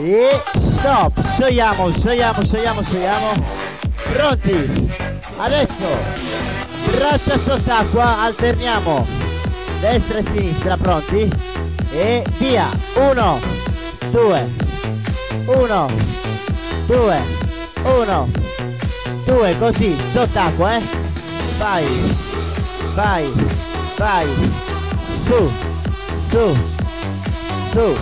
E 0.00 0.42
stop, 0.56 1.24
sciogliamo, 1.30 1.90
sciogliamo, 1.92 2.44
sciogliamo, 2.44 2.82
sciogliamo. 2.82 3.32
Pronti? 4.12 4.92
Adesso, 5.36 5.86
braccia 6.96 7.38
sott'acqua, 7.38 8.22
alterniamo 8.22 9.06
destra 9.80 10.18
e 10.18 10.24
sinistra, 10.24 10.76
pronti? 10.76 11.30
E 11.92 12.24
via! 12.38 12.66
Uno, 12.96 13.38
due, 14.10 14.50
uno, 15.46 15.88
due, 16.86 17.18
uno, 17.84 18.47
due, 19.28 19.58
così, 19.58 19.94
sott'acqua, 20.10 20.76
eh? 20.76 20.82
Vai, 21.58 21.84
vai, 22.94 23.32
vai, 23.96 24.26
su, 25.22 25.52
su, 26.30 26.56
su, 27.70 27.98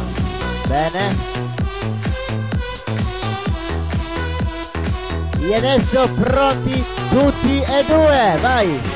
bene. 0.68 1.16
E 5.40 5.54
adesso 5.54 6.08
pronti 6.20 6.84
tutti 7.10 7.60
e 7.60 7.84
due, 7.86 8.38
vai! 8.40 8.95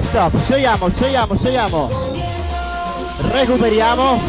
Stop, 0.00 0.40
sciogliamo, 0.42 0.88
sciogliamo, 0.90 1.36
sciogliamo. 1.36 1.88
Recuperiamo. 3.30 4.20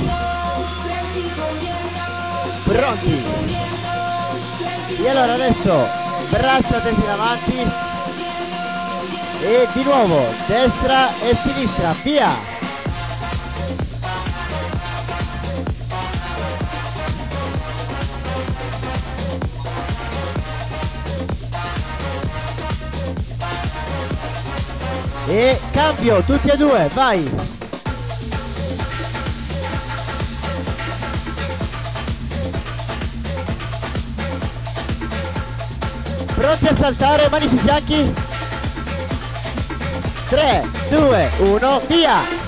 Pronti. 2.64 3.24
E 5.01 5.09
allora 5.09 5.34
adesso 5.34 5.88
braccia 6.30 6.80
tesi 6.80 7.01
in 7.01 7.09
avanti. 7.09 7.72
E 9.41 9.68
di 9.74 9.84
nuovo 9.84 10.26
destra 10.47 11.09
e 11.22 11.36
sinistra, 11.36 11.95
via. 12.03 12.53
E 25.36 25.60
cambio, 25.72 26.22
tutti 26.22 26.48
e 26.48 26.56
due, 26.56 26.88
vai! 26.94 27.28
Pronti 36.36 36.68
a 36.68 36.76
saltare, 36.76 37.30
mani 37.30 37.48
sui 37.48 37.58
fianchi? 37.58 38.14
3, 40.30 40.70
2, 40.92 41.32
1, 41.40 41.82
via! 41.88 42.43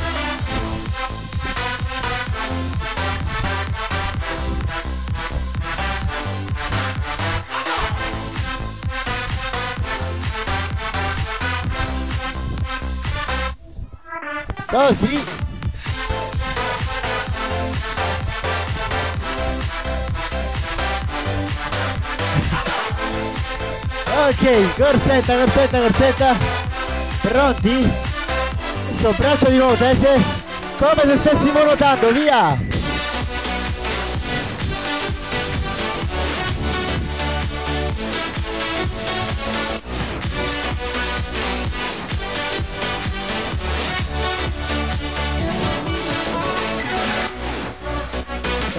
Così. 14.76 15.24
Ok, 24.28 24.76
corsetta, 24.76 25.38
corsetta, 25.38 25.80
corsetta. 25.80 26.36
Pronti? 27.22 27.90
Sto 28.98 29.14
braccio 29.18 29.50
di 29.50 29.56
nuovo 29.56 29.76
tese. 29.76 30.22
Come 30.78 31.04
se 31.04 31.18
stessimo 31.20 31.64
nuotando, 31.64 32.12
via! 32.12 32.65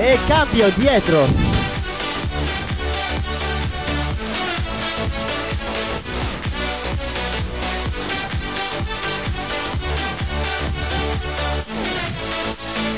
e 0.08 0.18
cambio 0.28 0.70
dietro. 0.76 1.26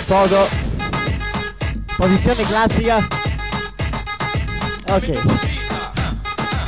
Podo. 0.07 0.49
Posizione 1.97 2.45
classica. 2.45 3.07
Ok. 4.89 5.19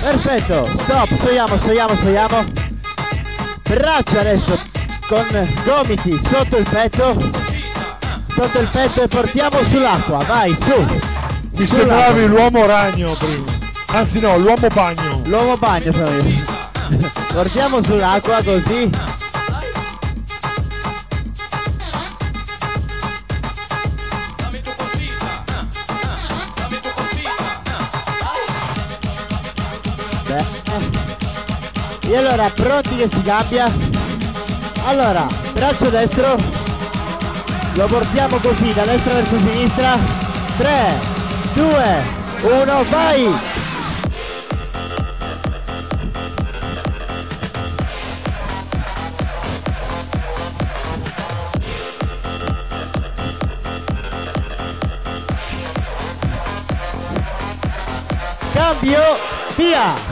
Perfetto. 0.00 0.70
Stop. 0.74 1.16
Soiamo 1.16 1.58
soiamo 1.58 1.96
soiamo 1.96 2.44
braccia 3.64 4.20
adesso 4.20 4.58
con 5.06 5.26
gomiti 5.64 6.18
sotto 6.18 6.56
il 6.56 6.66
petto. 6.66 7.49
Sotto 8.32 8.60
il 8.60 8.68
petto 8.68 9.02
e 9.02 9.08
portiamo 9.08 9.62
sull'acqua. 9.62 10.18
Vai, 10.24 10.54
su. 10.54 10.80
Mi 10.80 11.66
Sull'acqua. 11.66 11.66
sembravi 11.66 12.26
l'uomo 12.26 12.66
ragno 12.66 13.14
prima. 13.14 13.44
Anzi 13.88 14.20
no, 14.20 14.38
l'uomo 14.38 14.68
bagno. 14.72 15.22
L'uomo 15.24 15.56
bagno 15.56 15.92
sono 15.92 16.10
io. 16.16 16.44
Portiamo 17.32 17.82
sull'acqua 17.82 18.42
così. 18.42 18.90
Beh. 30.26 30.44
E 32.08 32.16
allora, 32.16 32.50
pronti 32.50 32.96
che 32.96 33.08
si 33.08 33.22
cambia? 33.22 33.70
Allora, 34.84 35.26
braccio 35.52 35.88
destro. 35.90 36.49
Lo 37.80 37.86
portiamo 37.86 38.36
così, 38.36 38.74
da 38.74 38.84
destra 38.84 39.14
verso 39.14 39.38
sinistra. 39.38 39.96
3, 40.58 41.00
2, 41.54 42.02
1, 42.42 42.84
vai! 42.90 43.34
Cambio, 58.52 59.00
via! 59.56 60.09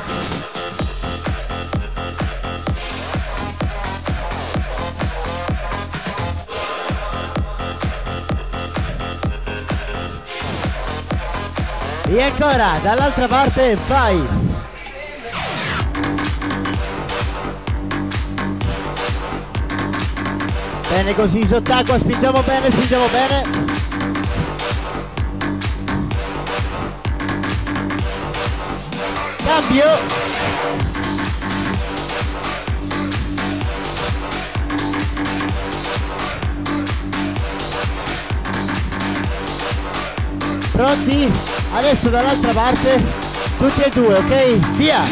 E 12.11 12.22
ancora, 12.22 12.78
dall'altra 12.82 13.28
parte, 13.28 13.76
vai! 13.86 14.18
Bene 20.88 21.14
così, 21.14 21.46
sott'acqua, 21.46 21.98
spingiamo 21.98 22.42
bene, 22.42 22.70
spingiamo 22.70 23.06
bene. 23.09 23.42
Cambio! 29.44 29.84
Pronti? 40.72 41.57
Adesso 41.70 42.08
dall'altra 42.08 42.52
parte, 42.52 43.02
tutti 43.58 43.82
e 43.82 43.90
due, 43.90 44.14
ok? 44.14 44.56
Via! 44.76 45.02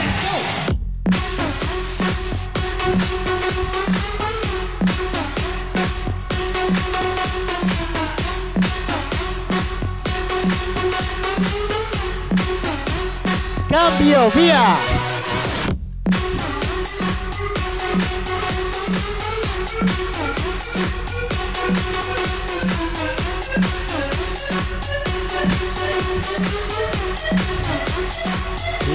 Cambio, 13.69 14.29
via! 14.31 14.96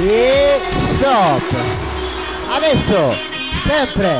E 0.03 0.59
stop! 0.95 1.55
Adesso, 2.55 3.15
sempre, 3.63 4.19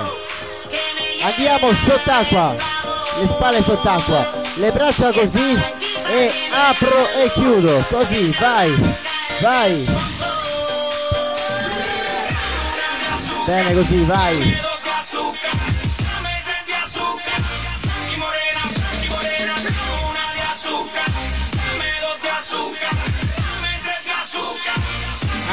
andiamo 1.24 1.74
sott'acqua, 1.74 2.56
le 3.20 3.28
spalle 3.28 3.64
sott'acqua, 3.64 4.26
le 4.56 4.72
braccia 4.72 5.12
così 5.12 5.60
e 6.08 6.32
apro 6.70 7.08
e 7.20 7.32
chiudo, 7.34 7.84
così, 7.90 8.36
vai, 8.40 8.72
vai. 9.42 9.86
Bene 13.46 13.74
così, 13.74 14.04
vai. 14.04 14.71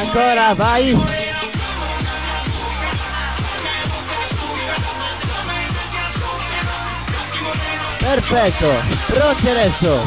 Ancora, 0.08 0.54
vai. 0.54 0.96
Perfetto, 7.98 8.66
pronti 9.12 9.50
adesso. 9.50 10.02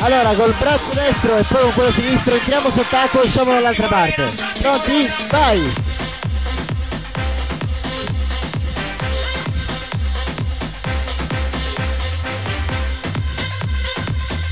Allora, 0.00 0.34
col 0.34 0.52
braccio 0.58 0.92
destro 0.92 1.38
e 1.38 1.42
poi 1.44 1.62
con 1.62 1.72
quello 1.72 1.92
sinistro 1.92 2.34
entriamo 2.34 2.68
sott'acqua 2.68 3.22
e 3.22 3.24
usciamo 3.24 3.52
dall'altra 3.52 3.86
parte. 3.86 4.30
Pronti? 4.60 5.10
Vai! 5.30 5.72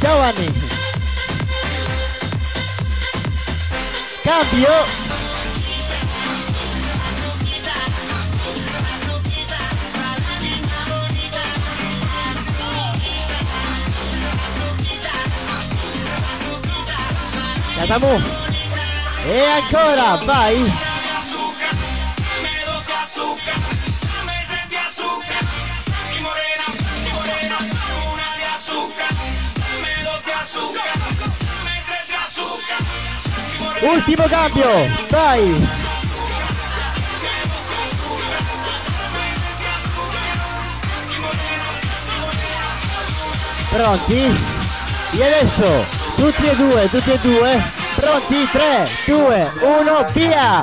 Ciao 0.01 0.21
Anni! 0.21 0.66
Cambio! 4.27 4.69
Catamu! 17.77 18.21
E 19.29 19.47
ancora, 19.47 20.17
vai! 20.25 20.86
Ultimo 33.87 34.25
cambio, 34.25 34.69
vai! 35.11 35.67
Pronti? 43.71 44.35
E 45.13 45.25
adesso, 45.25 45.85
tutti 46.17 46.47
e 46.47 46.57
due, 46.57 46.91
tutti 46.91 47.11
e 47.13 47.19
due, 47.21 47.63
pronti? 47.95 48.49
3, 48.51 48.89
2, 49.07 49.53
1, 49.61 50.07
via! 50.13 50.61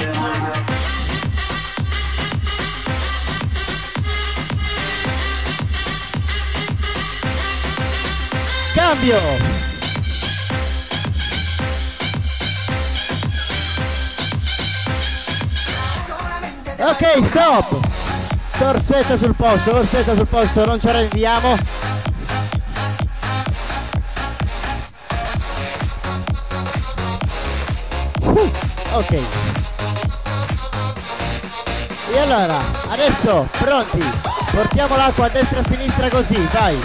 Cambio! 8.73 9.52
Ok, 16.85 17.25
stop! 17.25 17.79
Corsetta 18.57 19.15
sul 19.15 19.33
posto, 19.35 19.71
corsetta 19.71 20.13
sul 20.15 20.27
posto, 20.27 20.65
non 20.65 20.81
ci 20.81 20.89
arrendiamo. 20.89 21.57
Uh, 28.19 28.51
ok. 28.91 29.11
E 32.11 32.19
allora, 32.19 32.57
adesso, 32.89 33.47
pronti? 33.59 34.03
Portiamo 34.51 34.97
l'acqua 34.97 35.27
a 35.27 35.29
destra 35.29 35.59
e 35.59 35.61
a 35.61 35.63
sinistra 35.65 36.09
così, 36.09 36.47
dai. 36.51 36.77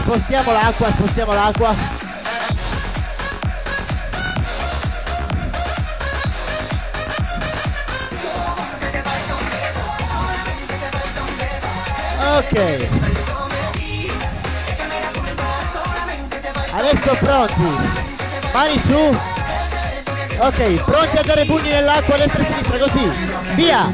Spostiamo 0.00 0.50
l'acqua, 0.50 0.90
spostiamo 0.90 1.34
l'acqua. 1.34 1.97
Ok. 12.38 12.88
Adesso 16.70 17.16
pronti. 17.18 17.68
Mani 18.52 18.78
su. 18.78 19.18
Ok, 20.38 20.84
pronti 20.84 21.16
a 21.16 21.22
dare 21.24 21.44
pugni 21.46 21.68
nell'acqua 21.70 22.16
destra 22.16 22.40
e 22.40 22.44
sinistra, 22.44 22.78
così. 22.78 23.10
Via. 23.56 23.90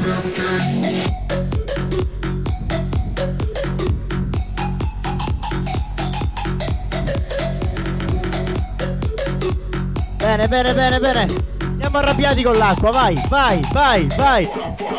Bene, 10.17 10.47
bene, 10.47 10.73
bene, 10.75 10.99
bene. 10.99 11.27
Andiamo 11.61 11.97
arrabbiati 11.97 12.43
con 12.43 12.55
l'acqua, 12.57 12.91
vai, 12.91 13.19
vai, 13.27 13.59
vai, 13.71 14.07
vai. 14.15 14.94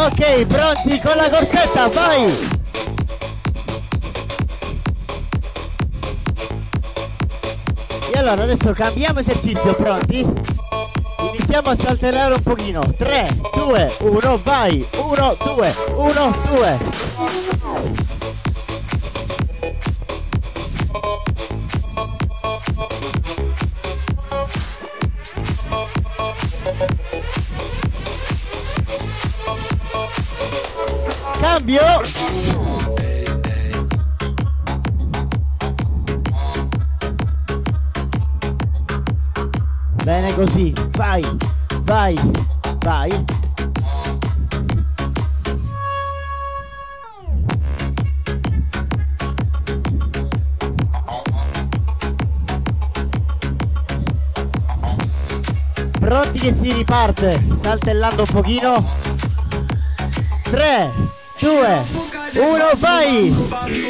Ok, 0.00 0.46
pronti 0.46 1.00
con 1.00 1.16
la 1.16 1.28
corsetta, 1.28 1.88
vai! 1.88 2.32
E 8.12 8.18
allora 8.18 8.44
adesso 8.44 8.72
cambiamo 8.74 9.18
esercizio, 9.18 9.74
pronti? 9.74 10.24
Iniziamo 11.34 11.70
a 11.70 11.76
saltellare 11.76 12.34
un 12.34 12.42
pochino. 12.44 12.80
3, 12.96 13.40
2, 13.52 13.96
1, 13.98 14.40
vai! 14.44 14.86
1, 14.96 15.36
2, 15.42 15.74
1, 15.96 16.36
2. 16.48 16.87
Così, 40.38 40.72
vai, 40.90 41.20
vai, 41.82 42.14
vai. 42.78 43.24
Pronti 55.98 56.38
che 56.38 56.54
si 56.54 56.72
riparte, 56.72 57.42
saltellando 57.60 58.22
un 58.22 58.28
pochino. 58.30 58.88
3, 60.44 60.92
2, 61.40 61.84
1, 62.34 62.64
vai! 62.76 63.87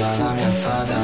Rosa 0.00 0.16
la 0.16 0.32
mia 0.32 0.52
strada 0.52 0.96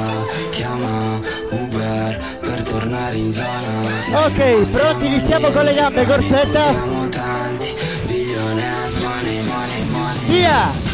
Chiama 0.51 1.21
Uber 1.51 2.39
per 2.41 2.63
tornare 2.63 3.17
in 3.17 3.33
zona 3.33 4.25
Ok, 4.25 4.65
pronti, 4.71 5.07
iniziamo 5.07 5.51
con 5.51 5.65
le 5.65 5.75
gambe, 5.75 6.07
corsetta. 6.07 6.71
Siamo 6.71 7.09
tanti, 7.09 7.75
billionaires, 8.07 8.97
money, 9.01 9.43
money, 9.45 9.89
money 9.91 10.19
Via! 10.27 10.85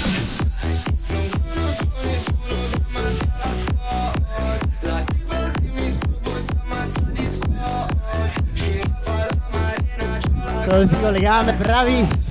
Così 10.66 11.00
con 11.00 11.12
le 11.12 11.20
gambe, 11.20 11.53
bravi! 11.53 12.21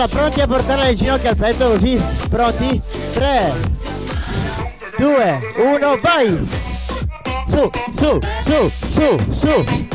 Allora 0.00 0.06
pronti 0.08 0.40
a 0.40 0.46
portare 0.46 0.84
le 0.84 0.94
ginocchia 0.94 1.30
al 1.30 1.36
petto 1.36 1.68
così? 1.68 2.02
Pronti? 2.30 2.80
3, 3.12 3.52
2, 4.96 5.40
1, 5.56 5.98
vai! 6.00 6.48
Su, 7.46 7.70
su, 7.92 8.18
su, 8.40 8.70
su, 8.88 9.30
su! 9.30 9.88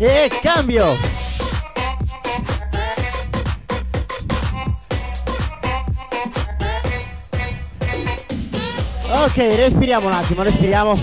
E 0.00 0.30
cambio! 0.40 1.17
Ok, 9.28 9.36
respiriamo 9.56 10.06
un 10.06 10.12
attimo, 10.14 10.42
respiriamo. 10.42 10.94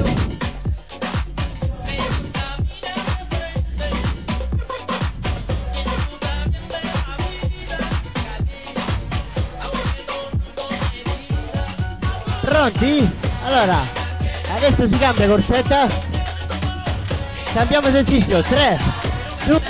Pronti? 12.42 13.12
Allora, 13.46 13.86
adesso 14.56 14.88
si 14.88 14.98
cambia 14.98 15.28
corsetta. 15.28 15.88
Cambiamo 17.54 17.90
esercizio. 17.90 18.42
3, 18.42 18.80
2, 19.46 19.62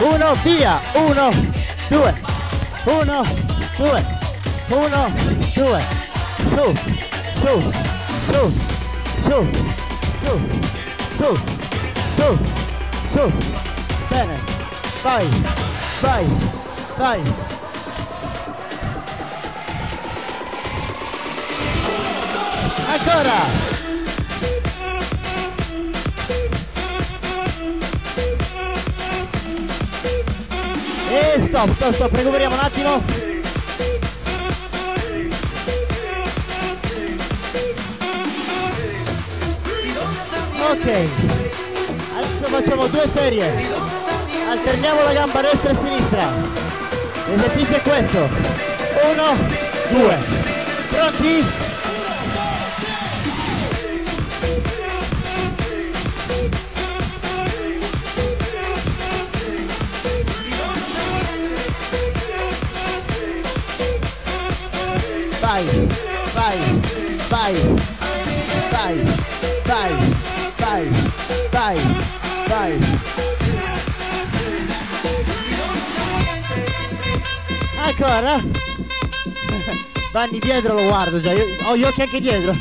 1, 0.00 0.34
via. 0.42 0.80
1, 0.92 1.30
2, 1.88 2.14
1, 2.84 3.22
2, 3.76 4.06
1, 4.70 5.14
2. 5.54 5.84
Su, 6.48 7.05
su, 7.46 7.62
su, 8.26 8.52
su, 9.18 9.46
su, 10.24 10.40
su, 11.16 11.38
su, 12.16 12.38
su. 13.12 13.32
Bene. 14.10 14.40
Vai, 15.04 15.28
vai, 16.00 16.26
vai. 16.98 17.22
Ancora. 22.92 23.64
E 31.08 31.40
stop, 31.46 31.70
stop, 31.70 31.94
stop, 31.94 32.12
recuperiamo 32.12 32.54
un 32.54 32.60
attimo. 32.60 33.25
Ok, 40.86 41.08
adesso 42.16 42.44
facciamo 42.44 42.86
due 42.86 43.10
serie. 43.12 43.52
Alterniamo 44.48 45.02
la 45.02 45.12
gamba 45.12 45.40
destra 45.40 45.72
e 45.72 45.76
sinistra. 45.82 46.28
L'esercizio 47.28 47.74
è 47.74 47.82
questo. 47.82 48.28
Uno, 49.10 49.36
due. 49.90 50.16
Pronti? 50.90 51.44
Vai, 65.40 65.64
vai, 66.32 66.58
vai, 67.28 67.54
vai, 68.70 69.02
vai, 69.64 70.15
vai, 70.76 70.90
vai, 71.50 71.76
vai. 72.48 72.78
Ancora? 77.82 78.42
Vanni 80.12 80.38
dietro 80.38 80.74
lo 80.74 80.84
guardo 80.84 81.20
già, 81.20 81.32
io 81.32 81.44
ho 81.64 81.76
gli 81.76 81.84
occhi 81.84 82.02
anche 82.02 82.20
dietro. 82.20 82.56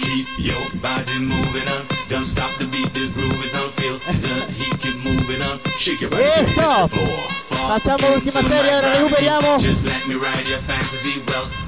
Keep 0.00 0.28
your 0.38 0.70
body 0.74 1.18
moving 1.18 1.68
on. 1.68 1.86
Don't 2.08 2.24
stop 2.24 2.56
the 2.58 2.64
beat, 2.66 2.90
the 2.92 3.10
groove 3.12 3.44
is 3.44 3.54
on 3.54 3.70
feel. 3.72 3.98
The 3.98 4.52
heat 4.52 4.78
keep 4.78 4.96
moving 5.02 5.40
on. 5.42 5.60
Shake 5.78 6.00
your 6.00 6.10
body 6.10 6.22
E 6.22 6.26
you 6.26 6.32
hit 6.32 6.46
the 6.46 6.60
stop! 6.62 6.90
floor. 6.90 7.36
Facciamo 7.68 8.08
l'ultima 8.08 8.40
serie, 8.40 8.80
recuperiamo. 8.80 9.56
Just 9.58 9.84
let 9.84 10.04
me 10.06 10.14
ride 10.14 10.48
your 10.48 10.60
fantasy. 10.66 11.22
Welcome 11.26 11.67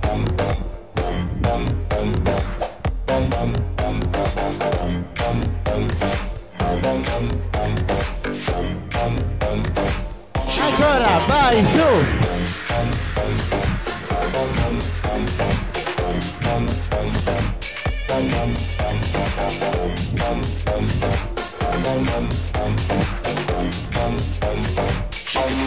Ancora, 10.61 11.19
vai, 11.27 11.63
su! 11.65 11.85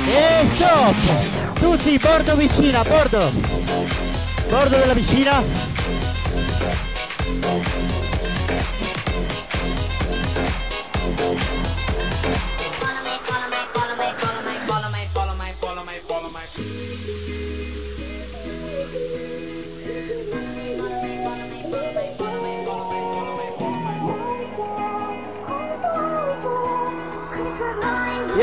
E 0.07 0.47
stop! 0.55 0.97
Tutti, 1.61 1.97
bordo 1.99 2.35
vicina, 2.35 2.83
bordo! 2.83 3.31
Bordo 4.49 4.77
della 4.77 4.95
vicina. 4.95 5.43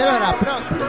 E 0.01 0.03
allora, 0.03 0.33
pronti? 0.33 0.83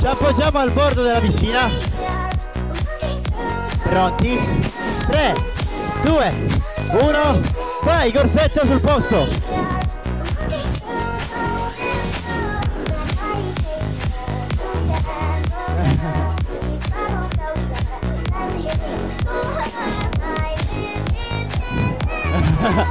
Ci 0.00 0.06
appoggiamo 0.06 0.58
al 0.58 0.72
bordo 0.72 1.04
della 1.04 1.20
piscina. 1.20 1.70
Pronti? 3.84 4.40
3, 5.06 5.34
2, 6.02 6.34
1, 7.00 7.40
vai, 7.82 8.10
corsetto 8.10 8.66
sul 8.66 8.80
posto. 8.80 9.28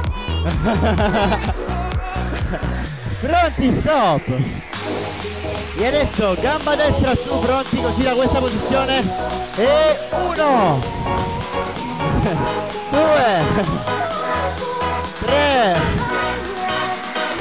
Pronti, 3.20 3.72
stop! 3.78 4.26
E 5.76 5.86
adesso 5.86 6.36
gamba 6.38 6.76
destra 6.76 7.16
su, 7.16 7.38
pronti 7.38 7.80
così 7.80 8.02
da 8.02 8.12
questa 8.12 8.40
posizione. 8.40 9.02
E 9.56 9.98
uno, 10.10 10.78
due, 12.90 13.42
tre, 15.20 15.76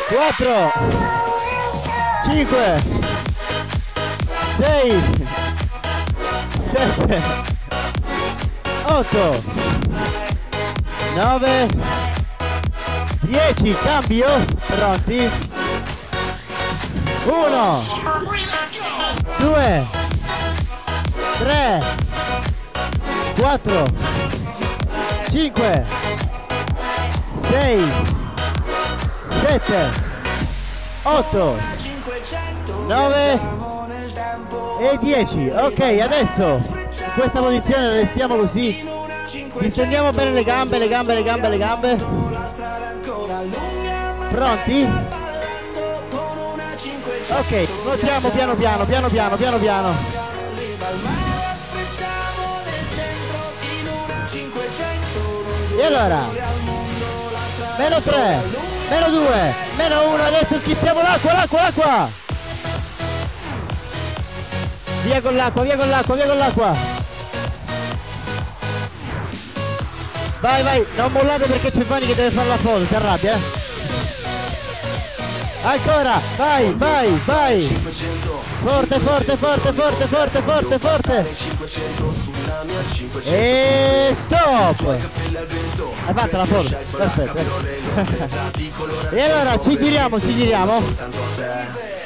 quattro, 0.08 0.72
cinque, 2.24 2.82
sei, 4.58 5.04
sette, 6.72 7.22
otto, 8.86 9.44
nove, 11.16 11.68
dieci, 13.30 13.76
cambio, 13.84 14.26
pronti? 14.66 15.30
Uno, 17.26 17.80
due, 19.38 19.86
tre, 21.38 21.84
quattro, 23.38 23.86
cinque, 25.30 25.86
sei, 27.48 27.92
sette, 29.28 29.90
otto, 31.04 31.56
nove 32.88 33.40
e 34.80 34.98
dieci. 35.02 35.50
Ok, 35.50 35.80
adesso 36.02 36.48
in 36.48 37.12
questa 37.14 37.40
posizione 37.42 37.92
restiamo 37.92 38.38
così. 38.38 38.88
Distendiamo 39.60 40.10
bene 40.10 40.32
le 40.32 40.44
gambe, 40.44 40.80
le 40.80 40.88
gambe, 40.88 41.14
le 41.14 41.22
gambe, 41.22 41.50
le 41.50 41.58
gambe. 41.58 42.29
Pronti? 44.32 44.88
Ok, 47.30 47.68
nuotiamo 47.84 48.30
piano 48.30 48.56
piano, 48.56 48.86
piano 48.86 49.08
piano, 49.10 49.36
piano 49.36 49.58
piano. 49.58 49.96
E 55.78 55.84
allora? 55.84 56.20
Meno 57.78 58.02
3, 58.02 58.42
meno 58.90 59.10
2, 59.10 59.54
meno 59.78 60.14
1, 60.14 60.24
adesso 60.24 60.60
schizziamo 60.60 61.02
l'acqua, 61.02 61.34
l'acqua, 61.34 61.62
l'acqua! 61.62 62.12
Via 65.04 65.22
con 65.22 65.36
l'acqua, 65.36 65.64
via 65.64 65.78
con 65.78 65.90
l'acqua, 65.90 66.16
via 66.16 66.26
con 66.26 66.38
l'acqua! 66.38 66.76
Vai, 70.42 70.64
vai, 70.64 70.86
non 70.96 71.12
mollate 71.12 71.46
perché 71.46 71.72
c'è 71.72 71.84
Fanny 71.84 72.06
che 72.06 72.16
deve 72.16 72.32
fare 72.32 72.48
la 72.48 72.58
foto, 72.58 72.86
si 72.86 72.96
arrabbia, 72.96 73.34
eh? 73.34 73.59
Ancora, 75.62 76.22
vai, 76.38 76.74
vai, 76.74 77.10
vai! 77.26 77.62
Forte, 78.64 79.00
forte, 79.00 79.36
forte, 79.36 79.72
forte, 79.74 80.08
forte, 80.08 80.42
forte, 80.42 80.80
forte! 80.80 81.26
E 83.26 84.16
stop! 84.16 84.88
Hai 86.06 86.14
fatto 86.14 86.38
la 86.38 86.46
foto? 86.46 86.78
Perfetto. 86.96 87.42
e 89.16 89.22
allora 89.22 89.60
ci 89.60 89.78
giriamo, 89.78 90.20
ci 90.20 90.34
giriamo. 90.34 91.99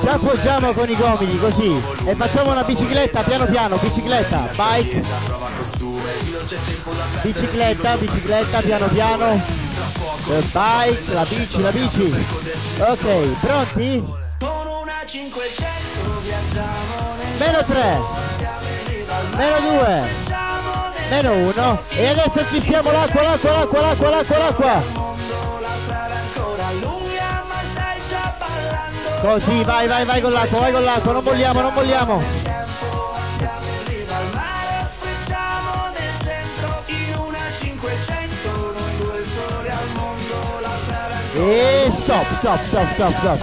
Ci 0.00 0.08
appoggiamo 0.08 0.72
con 0.72 0.90
i 0.90 0.96
gomiti 0.96 1.38
così 1.38 1.80
e 2.04 2.14
facciamo 2.16 2.50
una 2.50 2.64
bicicletta 2.64 3.22
piano 3.22 3.44
piano, 3.46 3.76
bicicletta, 3.76 4.48
bike, 4.56 5.02
bicicletta, 7.22 7.96
bicicletta 7.96 8.60
piano 8.60 8.86
piano, 8.88 9.32
eh, 9.34 10.42
bike, 10.50 11.12
la 11.12 11.24
bici, 11.24 11.60
la 11.60 11.70
bici. 11.70 12.26
Ok, 12.78 13.40
pronti? 13.40 14.04
Meno 17.38 17.64
3, 17.64 18.00
meno 19.36 19.56
2, 19.60 20.02
meno 21.08 21.32
1 21.32 21.82
e 21.90 22.08
adesso 22.08 22.42
schizziamo 22.42 22.90
l'acqua, 22.90 23.22
l'acqua, 23.22 23.52
l'acqua, 23.52 23.80
l'acqua, 23.80 24.10
l'acqua, 24.10 24.38
l'acqua. 24.38 25.18
Così, 29.20 29.62
vai, 29.64 29.86
vai, 29.86 30.04
vai 30.04 30.20
con 30.20 30.32
l'acqua, 30.32 30.60
vai 30.60 30.72
con 30.72 30.82
l'acqua, 30.82 31.12
non 31.12 31.22
molliamo, 31.22 31.60
non 31.60 31.72
molliamo. 31.74 32.22
E 41.34 41.88
stop, 41.90 42.34
stop, 42.34 42.64
stop, 42.64 42.92
stop, 42.92 43.18
stop. 43.18 43.40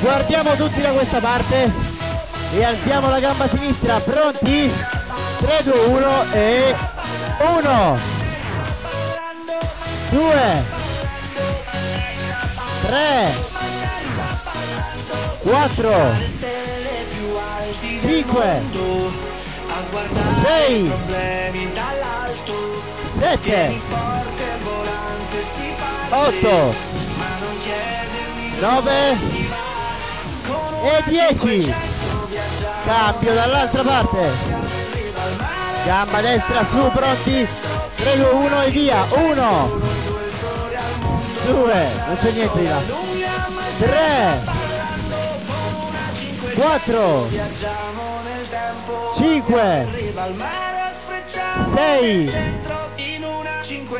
Guardiamo 0.00 0.54
tutti 0.54 0.80
da 0.80 0.90
questa 0.90 1.18
parte 1.18 1.72
e 2.54 2.64
alziamo 2.64 3.08
la 3.08 3.18
gamba 3.18 3.48
sinistra, 3.48 3.98
pronti? 4.00 4.72
3, 5.38 5.62
2, 5.64 5.78
1 5.86 6.32
e 6.32 6.74
1 7.38 7.98
2 10.10 10.64
3 12.82 13.55
4 15.46 16.16
5 18.00 18.62
6 20.42 20.92
7 23.20 23.80
8 26.10 26.74
9 28.60 29.16
e 30.82 31.02
10 31.06 31.74
cambio 32.84 33.34
dall'altra 33.34 33.82
parte. 33.84 34.30
Gamba 35.84 36.20
destra 36.22 36.66
su 36.68 36.90
pronti. 36.92 37.46
3 37.94 38.16
2 38.16 38.28
1 38.30 38.62
e 38.62 38.70
via. 38.70 39.06
1 39.10 39.80
2 41.46 41.88
non 42.06 42.16
c'è 42.20 42.30
niente 42.32 42.58
di 42.58 42.66
là. 42.66 42.80
3 43.78 44.65
4 46.66 47.28
5 49.14 49.88
6 51.74 52.30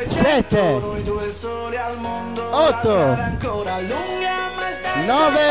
7 0.09 0.81
8 2.51 3.17
9 5.05 5.49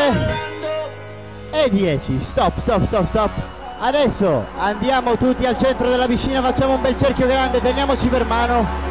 e 1.49 1.69
10 1.71 2.19
stop 2.19 2.59
stop 2.59 2.85
stop 2.85 3.07
stop. 3.07 3.31
Adesso 3.79 4.45
andiamo 4.59 5.17
tutti 5.17 5.43
al 5.47 5.57
centro 5.57 5.89
della 5.89 6.05
piscina 6.05 6.43
facciamo 6.43 6.75
un 6.75 6.81
bel 6.81 6.95
cerchio 6.99 7.25
grande 7.25 7.59
teniamoci 7.61 8.09
per 8.09 8.25
mano. 8.25 8.85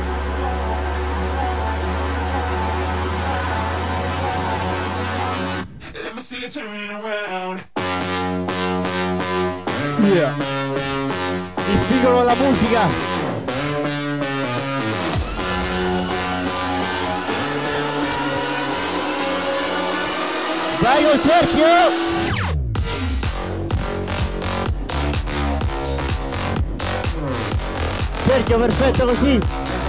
See 6.18 6.40
you 6.40 6.50
turning 6.50 6.90
around. 6.90 7.75
Yeah. 10.07 10.32
Mi 10.36 11.80
spiego 11.80 12.14
con 12.14 12.24
la 12.24 12.34
musica. 12.34 12.80
Vai 20.78 21.02
col 21.02 21.20
cerchio! 21.20 21.66
Cerchio 28.26 28.59
perfetto 28.59 29.07
così. 29.07 29.40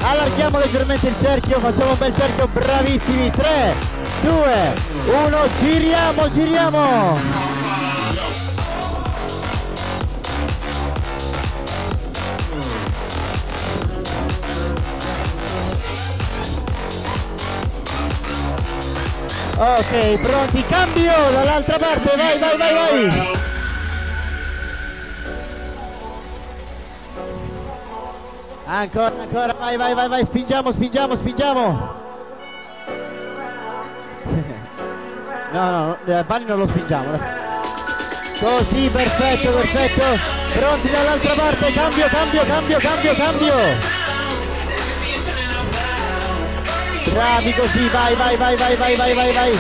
Allarghiamo 0.02 0.58
leggermente 0.58 1.08
il 1.10 1.16
cerchio, 1.22 1.60
facciamo 1.60 1.92
un 1.92 1.98
bel 2.00 2.16
cerchio, 2.16 2.48
bravissimi. 2.48 3.30
3, 3.30 3.76
2, 4.24 4.74
1, 5.06 5.38
giriamo, 5.60 6.32
giriamo! 6.32 7.47
Ok, 19.60 20.20
pronti, 20.22 20.64
cambio 20.68 21.14
dall'altra 21.32 21.80
parte, 21.80 22.16
vai, 22.16 22.38
vai, 22.38 22.58
vai, 22.58 22.74
vai! 22.76 23.38
Ancora, 28.68 29.14
ancora, 29.20 29.54
vai, 29.54 29.78
vai, 29.78 29.96
vai, 29.96 30.10
vai, 30.10 30.26
spingiamo, 30.26 30.72
spingiamo, 30.72 31.16
spingiamo! 31.16 31.96
No, 35.54 35.72
no, 35.72 35.98
no, 36.06 36.24
Bani 36.24 36.46
non 36.46 36.60
lo 36.60 36.68
spingiamo. 36.68 37.20
Così, 38.40 38.90
perfetto, 38.90 39.50
perfetto! 39.54 40.04
Pronti 40.54 40.90
dall'altra 40.92 41.34
parte, 41.34 41.74
cambio, 41.74 42.06
cambio, 42.08 42.46
cambio, 42.46 42.78
cambio, 42.78 43.14
cambio! 43.16 43.97
Bravi 47.12 47.54
così, 47.54 47.88
vai, 47.88 48.16
vai, 48.16 48.38
vai, 48.38 48.56
vai, 48.56 48.76
vai, 48.76 48.96
vai, 48.96 49.14
vai, 49.14 49.34
vai. 49.34 49.60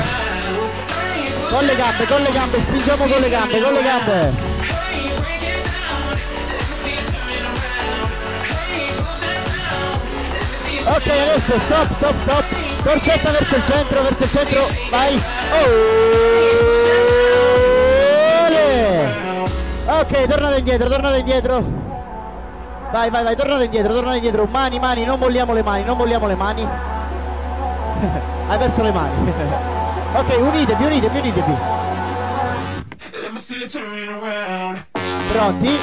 Con 1.49 1.65
le 1.65 1.75
gambe, 1.75 2.05
con 2.05 2.21
le 2.21 2.31
gambe, 2.31 2.59
spingiamo 2.59 3.05
con 3.05 3.21
le 3.21 3.29
gambe, 3.29 3.61
con 3.61 3.73
le 3.73 3.81
gambe. 3.81 4.55
Ok, 10.85 11.07
adesso 11.07 11.59
stop, 11.59 11.93
stop, 11.93 12.19
stop. 12.21 12.43
Dorsetta 12.83 13.31
verso 13.31 13.55
il 13.55 13.65
centro, 13.65 14.01
verso 14.01 14.23
il 14.23 14.31
centro, 14.31 14.65
vai. 14.89 15.21
Ole! 18.45 19.15
Ok, 19.85 20.27
tornate 20.27 20.57
indietro, 20.59 20.89
tornate 20.89 21.17
indietro. 21.17 21.63
Vai, 22.91 23.09
vai, 23.09 23.23
vai, 23.23 23.35
tornate 23.35 23.65
indietro, 23.65 23.93
tornate 23.93 24.17
indietro. 24.17 24.47
Mani, 24.49 24.79
mani, 24.79 25.05
non 25.05 25.19
molliamo 25.19 25.53
le 25.53 25.63
mani, 25.63 25.83
non 25.83 25.97
molliamo 25.97 26.27
le 26.27 26.35
mani. 26.35 26.95
Hai 28.47 28.57
perso 28.57 28.83
le 28.83 28.91
mani. 28.91 29.31
ok, 30.13 30.37
unitevi, 30.39 30.83
unitevi, 30.83 31.19
unitevi. 31.19 31.57
Pronti? 35.31 35.79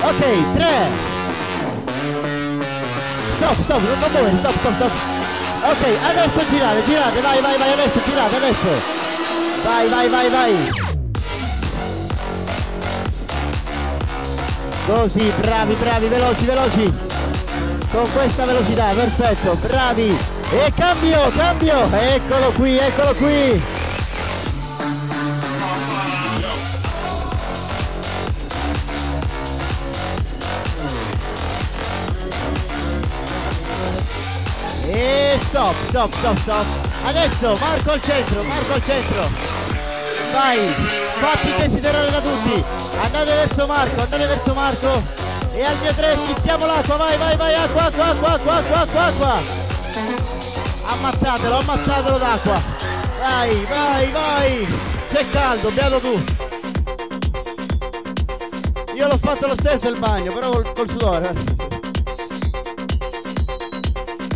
Ok, 0.00 0.54
3 0.54 0.66
Stop, 3.36 3.62
stop, 3.62 3.80
non 3.80 3.98
non 3.98 4.10
muovere, 4.10 4.36
stop, 4.36 4.58
stop, 4.58 4.74
stop 4.74 4.90
Ok, 5.62 5.98
adesso 6.08 6.40
girate, 6.50 6.84
girate, 6.84 7.20
vai, 7.20 7.40
vai, 7.40 7.58
vai, 7.58 7.72
adesso 7.72 8.00
girate, 8.04 8.36
adesso 8.36 8.66
Vai, 9.64 9.88
vai, 9.88 10.08
vai, 10.08 10.30
vai 10.30 10.70
Così, 14.86 15.32
bravi, 15.40 15.74
bravi, 15.74 16.06
veloci, 16.06 16.44
veloci 16.44 16.92
Con 17.90 18.10
questa 18.12 18.44
velocità, 18.44 18.92
perfetto, 18.92 19.54
bravi 19.66 20.16
E 20.50 20.72
cambio, 20.74 21.30
cambio 21.34 21.82
Eccolo 21.92 22.52
qui, 22.52 22.76
eccolo 22.76 23.14
qui 23.14 23.76
E 34.90 35.38
stop, 35.48 35.74
stop, 35.88 36.12
stop, 36.14 36.38
stop. 36.38 36.64
Adesso 37.04 37.56
Marco 37.60 37.90
al 37.90 38.00
centro, 38.00 38.42
Marco 38.42 38.72
al 38.72 38.84
centro. 38.84 39.30
Vai, 40.32 40.74
fatti 41.20 41.54
desiderare 41.58 42.10
da 42.10 42.20
tutti. 42.20 42.64
Andate 43.02 43.34
verso 43.34 43.66
Marco, 43.66 44.00
andate 44.00 44.26
verso 44.26 44.54
Marco. 44.54 45.27
E 45.58 45.64
al 45.64 45.76
mio 45.80 45.92
tre 45.92 46.14
iniziamo 46.14 46.66
l'acqua, 46.66 46.94
vai, 46.94 47.18
vai, 47.18 47.36
vai, 47.36 47.52
acqua, 47.52 47.86
acqua, 47.86 48.04
acqua, 48.10 48.34
acqua, 48.34 48.54
acqua, 48.58 48.80
acqua, 48.80 49.04
acqua. 49.06 49.40
Ammazzatelo, 50.86 51.58
ammazzatelo 51.58 52.18
d'acqua. 52.18 52.62
Vai, 53.18 53.64
vai, 53.64 54.10
vai. 54.12 54.66
C'è 55.08 55.28
caldo, 55.30 55.70
beato 55.70 55.98
tu. 55.98 56.24
Io 58.94 59.08
l'ho 59.08 59.18
fatto 59.18 59.48
lo 59.48 59.54
stesso 59.56 59.88
il 59.88 59.98
bagno, 59.98 60.32
però 60.32 60.50
col, 60.50 60.72
col 60.72 60.90
sudore. 60.90 61.34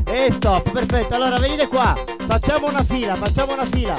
E 0.07 0.33
stop, 0.33 0.73
perfetto. 0.73 1.14
Allora 1.14 1.39
venite 1.39 1.68
qua. 1.68 1.95
Facciamo 2.27 2.66
una 2.66 2.83
fila, 2.83 3.14
facciamo 3.14 3.53
una 3.53 3.66
fila. 3.66 3.95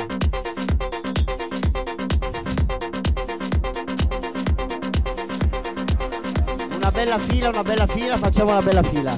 Bella 7.04 7.20
fila, 7.20 7.50
una 7.50 7.64
bella 7.64 7.86
fila, 7.86 8.18
facciamo 8.18 8.52
una 8.52 8.62
bella 8.62 8.82
fila. 8.84 9.14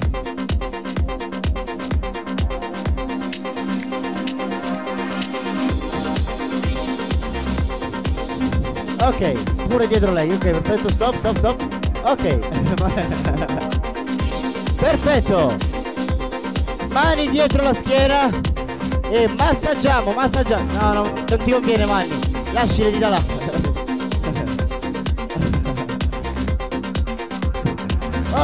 Ok, 9.02 9.66
pure 9.68 9.86
dietro 9.86 10.12
lei, 10.12 10.32
ok, 10.32 10.38
perfetto, 10.38 10.90
stop, 10.90 11.16
stop, 11.16 11.36
stop. 11.38 11.62
Ok. 12.02 12.38
perfetto 14.76 15.56
mani 16.92 17.28
dietro 17.30 17.62
la 17.62 17.74
schiena 17.74 18.28
e 19.10 19.28
massaggiamo, 19.28 20.10
massaggiamo. 20.12 20.72
No, 20.72 20.92
no, 20.92 21.12
non 21.28 21.38
ti 21.44 21.52
conviene 21.52 21.86
mani, 21.86 22.08
lasciale 22.52 22.90
di 22.90 22.98
da 22.98 23.10
là. 23.10 23.55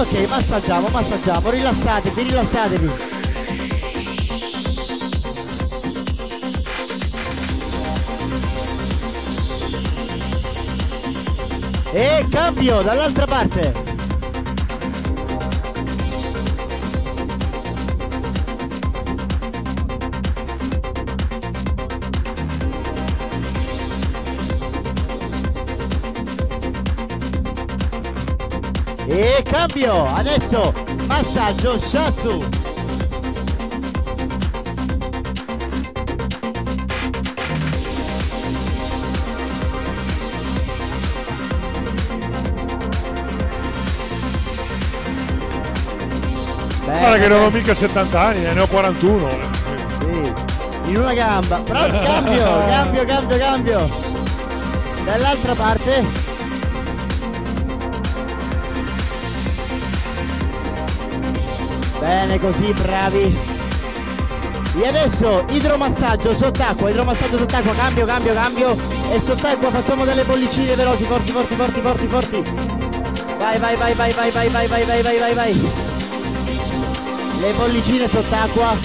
Ok, 0.01 0.28
massaggiamo, 0.28 0.88
massaggiamo, 0.88 1.51
rilassatevi, 1.51 2.22
rilassatevi. 2.22 2.90
E 11.93 12.26
cambio 12.30 12.80
dall'altra 12.80 13.26
parte. 13.26 13.91
Cambio, 29.83 30.14
adesso 30.14 30.72
massaggio 31.07 31.80
Shatsu. 31.80 32.45
Guarda 46.85 47.18
che 47.18 47.28
non 47.28 47.43
ho 47.43 47.51
mica 47.51 47.74
70 47.74 48.20
anni, 48.20 48.47
eh, 48.47 48.53
ne 48.53 48.61
ho 48.61 48.66
41. 48.68 49.28
eh. 49.28 49.41
Sì, 50.01 50.33
in 50.91 50.97
una 50.99 51.14
gamba. 51.14 51.57
Però 51.57 51.87
cambio, 51.89 52.45
cambio, 52.68 53.05
cambio, 53.05 53.37
cambio. 53.37 53.91
Dall'altra 55.05 55.55
parte. 55.55 56.22
Bene 62.13 62.39
così, 62.39 62.71
bravi. 62.75 63.35
E 64.79 64.87
adesso 64.87 65.47
idromassaggio 65.49 66.37
sott'acqua, 66.37 66.91
idromassaggio 66.91 67.39
sott'acqua, 67.39 67.75
cambio, 67.75 68.05
cambio, 68.05 68.35
cambio. 68.35 68.77
E 69.11 69.19
sott'acqua 69.19 69.71
facciamo 69.71 70.05
delle 70.05 70.23
bollicine 70.23 70.75
veloci, 70.75 71.05
forti, 71.05 71.31
forti, 71.31 71.55
forti, 71.55 71.81
forti, 71.81 72.07
forti. 72.07 72.43
Vai, 73.39 73.59
vai, 73.59 73.77
vai, 73.77 73.95
vai, 73.95 74.13
vai, 74.13 74.31
vai, 74.31 74.49
vai, 74.51 74.69
vai, 74.69 74.85
vai, 74.85 75.03
vai, 75.03 75.19
vai, 75.19 75.35
vai. 75.35 75.71
Le 77.41 77.53
bollicine 77.55 78.07
sott'acqua. 78.07 78.77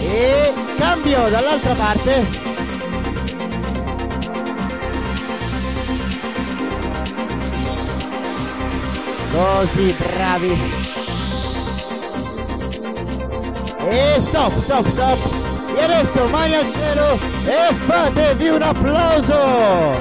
E 0.00 0.52
cambio 0.78 1.28
dall'altra 1.28 1.74
parte. 1.74 2.45
Così, 9.36 9.94
bravi. 9.98 10.58
E 13.86 14.14
stop, 14.18 14.58
stop, 14.62 14.88
stop. 14.88 15.18
E 15.76 15.82
adesso 15.82 16.26
mani 16.28 16.54
al 16.54 16.72
cielo 16.72 17.18
e 17.44 17.74
fatevi 17.74 18.48
un 18.48 18.62
applauso. 18.62 19.92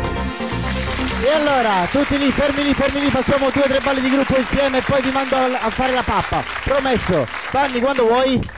E 1.22 1.30
allora, 1.34 1.86
tutti 1.92 2.18
lì, 2.18 2.32
fermi 2.32 2.64
lì, 2.64 2.74
fermi 2.74 3.02
lì, 3.02 3.10
facciamo 3.10 3.50
due 3.50 3.64
o 3.64 3.68
tre 3.68 3.82
balli 3.84 4.00
di 4.00 4.10
gruppo 4.10 4.38
insieme 4.38 4.78
e 4.78 4.82
poi 4.82 5.02
vi 5.02 5.12
mando 5.12 5.36
a 5.36 5.70
fare 5.70 5.92
la 5.92 6.04
pappa. 6.04 6.42
Promesso. 6.64 7.26
Fanni 7.26 7.82
quando 7.82 8.08
vuoi. 8.08 8.55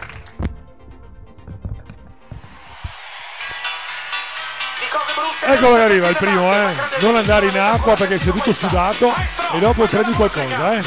Ecco 5.49 5.75
che 5.75 5.81
arriva 5.81 6.09
il 6.09 6.17
primo, 6.17 6.51
eh. 6.51 6.75
Non 6.99 7.15
andare 7.15 7.47
in 7.47 7.57
acqua 7.57 7.93
perché 7.93 8.19
sei 8.19 8.33
tutto 8.33 8.51
sudato 8.51 9.13
e 9.53 9.59
dopo 9.59 9.85
prendi 9.85 10.11
qualcosa, 10.11 10.73
eh. 10.73 10.83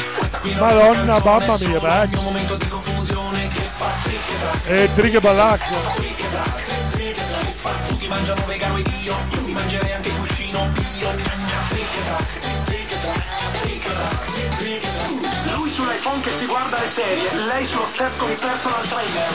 Madonna, 0.59 1.19
mamma 1.19 1.57
mia, 1.57 1.79
back. 1.79 2.15
E 4.65 4.89
triche 4.93 5.19
ballacco. 5.19 5.73
Tutti 7.87 8.07
Lui 15.55 15.69
sull'iPhone 15.71 16.21
che 16.21 16.29
si 16.29 16.45
guarda 16.45 16.79
le 16.79 16.87
serie, 16.87 17.33
lei 17.33 17.65
sullo 17.65 17.87
step 17.87 18.15
con 18.17 18.29
il 18.29 18.37
personal 18.37 18.87
trainer. 18.87 19.29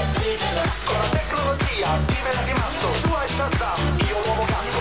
Con 0.00 0.98
la 0.98 1.08
tecnologia 1.10 1.94
diventi 2.06 2.52
matto, 2.52 2.88
tu 3.02 3.12
hai 3.12 3.28
Shazam, 3.28 3.98
io 4.08 4.20
l'uomo 4.24 4.44
gatto. 4.44 4.78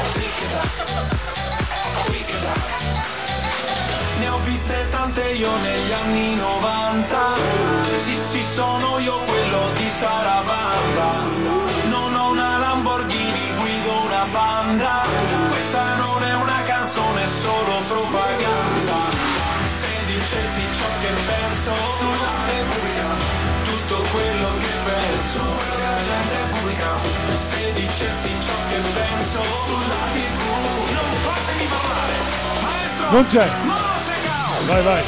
Ne 4.20 4.28
ho 4.30 4.40
viste 4.46 4.88
tante 4.92 5.22
io 5.32 5.58
negli 5.58 5.92
anni 5.92 6.36
90 6.36 7.18
Sì 7.98 8.16
sì 8.16 8.42
sono 8.42 9.00
io 9.00 9.18
quello 9.20 9.72
di 9.76 9.90
Sarabanda 9.90 11.12
Non 11.90 12.16
ho 12.16 12.30
una 12.32 12.58
Lamborghini, 12.58 13.54
guido 13.56 14.02
una 14.06 14.26
banda. 14.32 15.04
Questa 15.48 15.96
non 15.96 16.24
è 16.24 16.34
una 16.34 16.62
canzone, 16.64 17.24
è 17.24 17.28
solo 17.28 17.82
propaganda. 17.88 18.98
Se 19.66 19.88
dicessi 20.06 20.62
ciò 20.80 20.88
che 21.02 21.12
penso 21.28 21.74
sulla 21.98 22.34
Repubblica 22.48 22.89
penso, 25.30 25.40
quello 25.40 25.76
che 25.76 25.82
la 25.84 26.02
gente 26.04 26.36
pubblica 26.50 26.88
Se 27.36 27.74
dicessi 27.74 28.30
ciò 28.40 28.54
che 28.70 28.80
penso 29.00 29.42
sulla 29.42 30.02
tv 30.12 30.40
Non 30.94 31.12
fatemi 31.24 31.66
parlare, 31.66 32.14
maestro 32.62 33.10
Non 33.12 33.26
c'è. 33.28 33.50
Vai, 34.66 34.84
vai. 34.84 35.04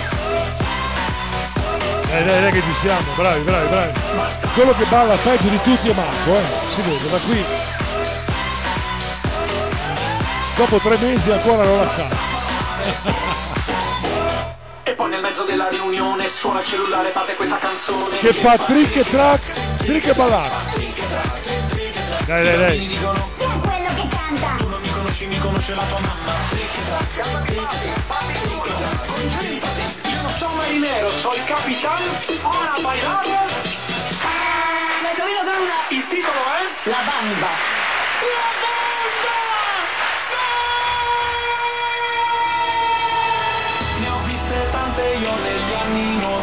Dai, 2.09 2.26
dai, 2.26 2.41
dai 2.41 2.51
che 2.51 2.61
ci 2.61 2.74
siamo, 2.82 3.13
bravi, 3.15 3.41
bravi, 3.41 3.67
bravi. 3.67 3.91
Quello 4.53 4.74
che 4.76 4.86
balla 4.86 5.15
peggio 5.15 5.47
di 5.47 5.61
tutti 5.61 5.89
è 5.89 5.93
Marco, 5.93 6.36
eh. 6.36 6.43
Si 6.74 6.82
vede, 6.82 7.09
da 7.09 7.17
qui. 7.17 7.45
Dopo 10.55 10.78
tre 10.78 10.97
mesi 10.97 11.32
ancora 11.32 11.63
non 11.63 11.78
la 11.80 11.88
sa. 11.88 12.07
E 14.84 14.93
poi 14.93 15.09
nel 15.09 15.22
mezzo 15.22 15.43
della 15.43 15.69
riunione 15.69 16.28
suona 16.28 16.59
il 16.59 16.65
cellulare, 16.65 17.09
parte 17.09 17.36
questa 17.36 17.57
canzone 17.57 18.17
Che 18.19 18.34
fa 18.34 18.57
trick 18.57 18.95
e 18.95 19.03
track, 19.03 19.70
trick 19.82 20.07
e 20.07 20.13
ballare. 20.13 20.49
Dai, 22.25 22.43
dai, 22.43 22.57
dai. 22.57 22.88
dicono 22.88 23.29
Chi 23.36 23.43
è 23.43 23.59
quello 23.59 23.93
che 23.95 24.07
canta? 24.07 24.55
Tu 24.57 24.69
non 24.69 24.79
mi 24.82 24.89
conosci, 24.91 25.25
mi 25.25 25.38
conosce 25.39 25.73
la 25.73 25.84
tua 25.84 25.99
mamma 25.99 26.34
Io 30.09 30.21
non 30.21 30.32
sono 30.32 30.53
marinero, 30.55 31.09
sono 31.09 31.34
il 31.34 31.43
capitano 31.43 32.05
Ora 32.43 32.73
a 32.73 32.79
bailare 32.82 33.27
La 35.01 35.09
indovino 35.11 35.43
con 35.43 35.61
una... 35.61 35.79
Il 35.89 36.07
titolo 36.07 36.39
è 36.39 36.89
La 36.89 37.01
bamba. 37.03 37.51
La 38.21 38.51
banda! 38.61 39.39
Ne 43.99 44.09
ho 44.09 44.19
viste 44.25 44.67
tante 44.71 45.01
io 45.01 45.36
negli 45.43 45.73
anni 45.73 46.17
90 46.17 46.40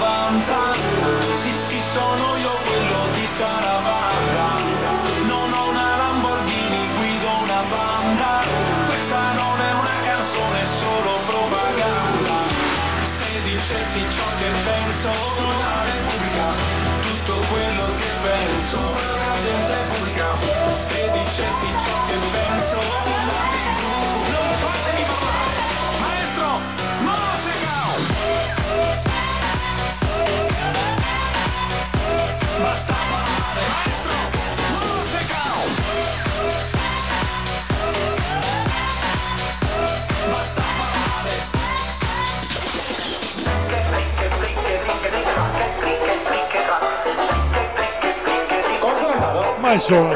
ma 49.69 49.75
insomma. 49.75 50.14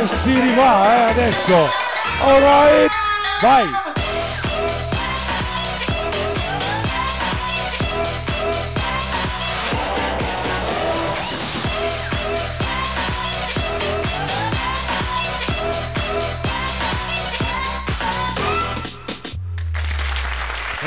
E 0.00 0.06
si 0.06 0.40
rifà 0.40 0.94
eh, 0.94 1.10
adesso. 1.10 1.68
Alright. 2.24 2.90
Vai. 3.40 3.91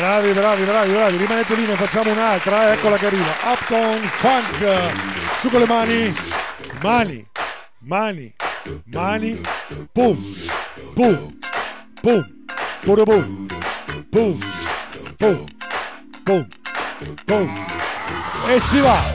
Bravi, 0.06 0.34
bravi, 0.34 0.64
bravi, 0.66 0.92
bravi, 0.92 1.18
rimanete 1.18 1.56
lì, 1.56 1.66
ne 1.66 1.74
facciamo 1.74 2.12
un'altra, 2.12 2.70
eh, 2.70 2.74
eccola 2.74 2.96
che 2.96 3.08
arriva. 3.08 3.34
Uptown 3.46 3.98
Funk, 3.98 5.40
su 5.40 5.50
con 5.50 5.60
le 5.60 5.66
mani, 5.66 6.14
mani, 6.84 7.28
mani, 7.80 8.36
mani, 8.84 9.42
pum, 9.92 10.16
pum, 10.94 11.40
pum, 12.02 12.46
pure 12.84 13.04
pum, 13.04 13.48
pum, 14.12 14.40
pum, 15.18 15.46
pum, 16.24 16.48
pum, 17.26 17.66
e 18.48 18.60
si 18.60 18.80
va. 18.82 19.15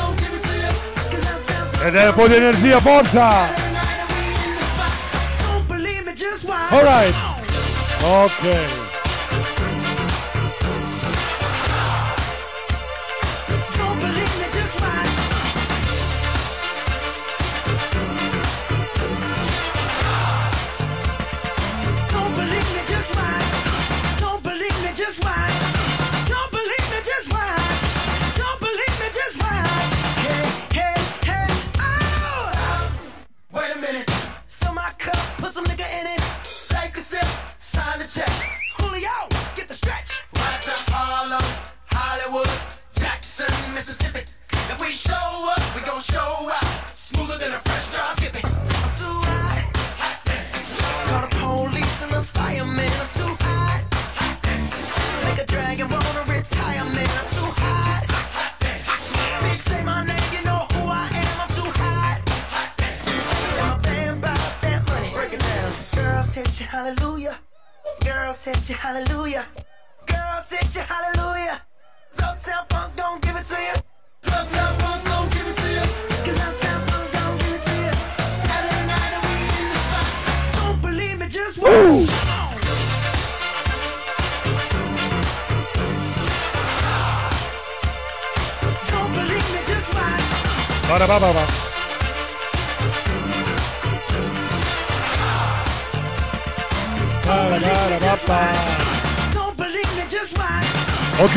Ed 1.83 1.95
è 1.95 2.07
un 2.07 2.13
po' 2.13 2.27
di 2.27 2.35
energia, 2.35 2.79
forza! 2.79 3.49
Alright. 6.69 7.15
Ok. 8.03 8.80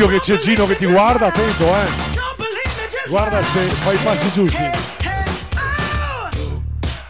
Occhio 0.05 0.19
che 0.19 0.19
c'è 0.19 0.37
Gino 0.37 0.67
che 0.67 0.77
ti 0.77 0.85
guarda, 0.85 1.27
attento 1.27 1.65
eh. 1.65 1.87
Guarda 3.09 3.41
se 3.41 3.59
fai 3.59 3.95
i 3.95 3.97
passi 4.03 4.31
giusti. 4.33 4.69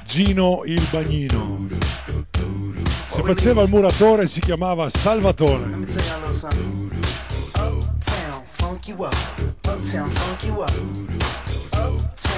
Gino 0.06 0.62
il 0.66 0.82
bagnino. 0.90 1.68
Se 3.12 3.22
faceva 3.22 3.64
il 3.64 3.70
muratore 3.70 4.28
si 4.28 4.40
chiamava 4.40 4.90
Salvatore. 4.90 5.64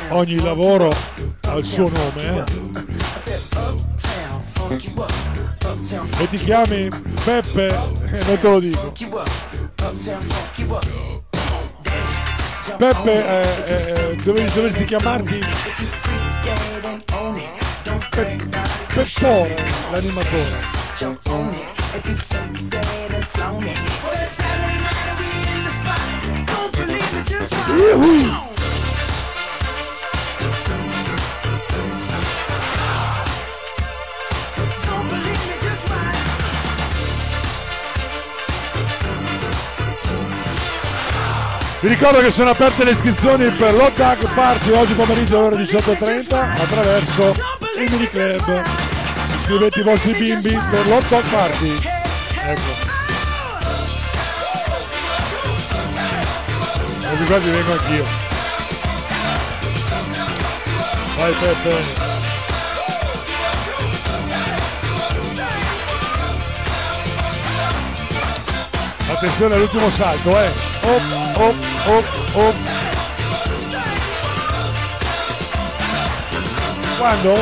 Ogni 0.09 0.41
lavoro 0.41 0.91
ha 1.41 1.53
il 1.53 1.65
suo 1.65 1.87
nome, 1.89 2.23
eh. 2.23 2.43
E 6.19 6.29
ti 6.29 6.37
chiami 6.37 6.89
Peppe? 7.23 7.67
Eh, 7.67 8.23
non 8.25 8.39
te 8.39 8.49
lo 8.49 8.59
dico. 8.59 8.91
Peppe, 12.77 13.13
it. 13.13 13.25
eh, 13.25 14.11
eh, 14.11 14.15
dovresti, 14.23 14.55
dovresti 14.55 14.85
chiamarti 14.85 15.37
If 15.37 15.79
you 15.79 15.87
freak 15.87 16.43
dead 16.43 16.87
ricordo 41.97 42.21
che 42.21 42.29
sono 42.29 42.51
aperte 42.51 42.83
le 42.83 42.91
iscrizioni 42.91 43.49
per 43.49 43.73
l'Hot 43.73 43.95
Dog 43.97 44.29
Party 44.35 44.69
oggi 44.71 44.93
pomeriggio 44.93 45.39
alle 45.39 45.55
ore 45.55 45.63
18.30 45.63 46.61
attraverso 46.61 47.35
il 47.75 47.91
mini 47.91 48.07
club. 48.07 48.63
Iscrivete 49.39 49.79
i 49.79 49.83
vostri 49.83 50.13
bimbi 50.13 50.59
per 50.69 50.85
l'Hot 50.85 51.07
Dog 51.07 51.23
Party. 51.23 51.79
Ecco. 52.45 52.85
Così 57.09 57.25
quasi 57.25 57.49
vengo 57.49 57.71
anch'io. 57.71 58.03
Vai 61.17 61.33
Peppe. 61.33 62.05
Attenzione 69.09 69.53
all'ultimo 69.55 69.89
salto, 69.89 70.39
eh. 70.39 70.51
Op, 70.83 71.01
op, 71.37 71.76
op, 71.87 72.05
op. 72.35 72.55
Quando? 76.97 77.33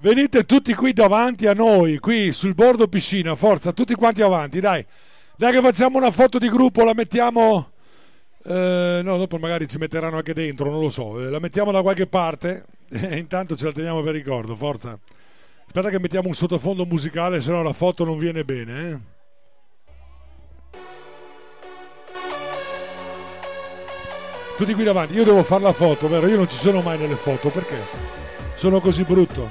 Venite 0.00 0.44
tutti 0.44 0.74
qui 0.74 0.92
davanti 0.92 1.46
a 1.46 1.54
noi, 1.54 1.98
qui 1.98 2.32
sul 2.32 2.54
bordo 2.54 2.86
piscina, 2.86 3.34
forza, 3.34 3.72
tutti 3.72 3.94
quanti 3.94 4.22
avanti, 4.22 4.60
dai. 4.60 4.84
Dai 5.36 5.52
che 5.52 5.60
facciamo 5.60 5.98
una 5.98 6.10
foto 6.10 6.38
di 6.38 6.48
gruppo, 6.48 6.84
la 6.84 6.94
mettiamo... 6.94 7.72
eh, 8.48 9.00
no, 9.02 9.18
dopo 9.18 9.36
magari 9.36 9.68
ci 9.68 9.76
metteranno 9.76 10.16
anche 10.16 10.32
dentro, 10.32 10.70
non 10.70 10.80
lo 10.80 10.88
so. 10.88 11.20
eh, 11.20 11.28
la 11.28 11.38
mettiamo 11.38 11.70
da 11.70 11.82
qualche 11.82 12.06
parte 12.06 12.64
e 12.88 13.18
intanto 13.18 13.56
ce 13.56 13.66
la 13.66 13.72
teniamo 13.72 14.00
per 14.00 14.14
ricordo, 14.14 14.56
forza. 14.56 14.98
Aspetta 15.66 15.90
che 15.90 16.00
mettiamo 16.00 16.28
un 16.28 16.34
sottofondo 16.34 16.86
musicale, 16.86 17.42
se 17.42 17.50
no 17.50 17.62
la 17.62 17.74
foto 17.74 18.04
non 18.04 18.16
viene 18.16 18.44
bene, 18.44 18.88
eh. 18.88 19.16
Tutti 24.56 24.74
qui 24.74 24.82
davanti, 24.82 25.14
io 25.14 25.24
devo 25.24 25.42
fare 25.42 25.62
la 25.62 25.72
foto, 25.72 26.08
vero? 26.08 26.26
Io 26.26 26.36
non 26.36 26.48
ci 26.48 26.56
sono 26.56 26.80
mai 26.80 26.98
nelle 26.98 27.14
foto, 27.14 27.50
perché? 27.50 27.76
Sono 28.56 28.80
così 28.80 29.04
brutto. 29.04 29.48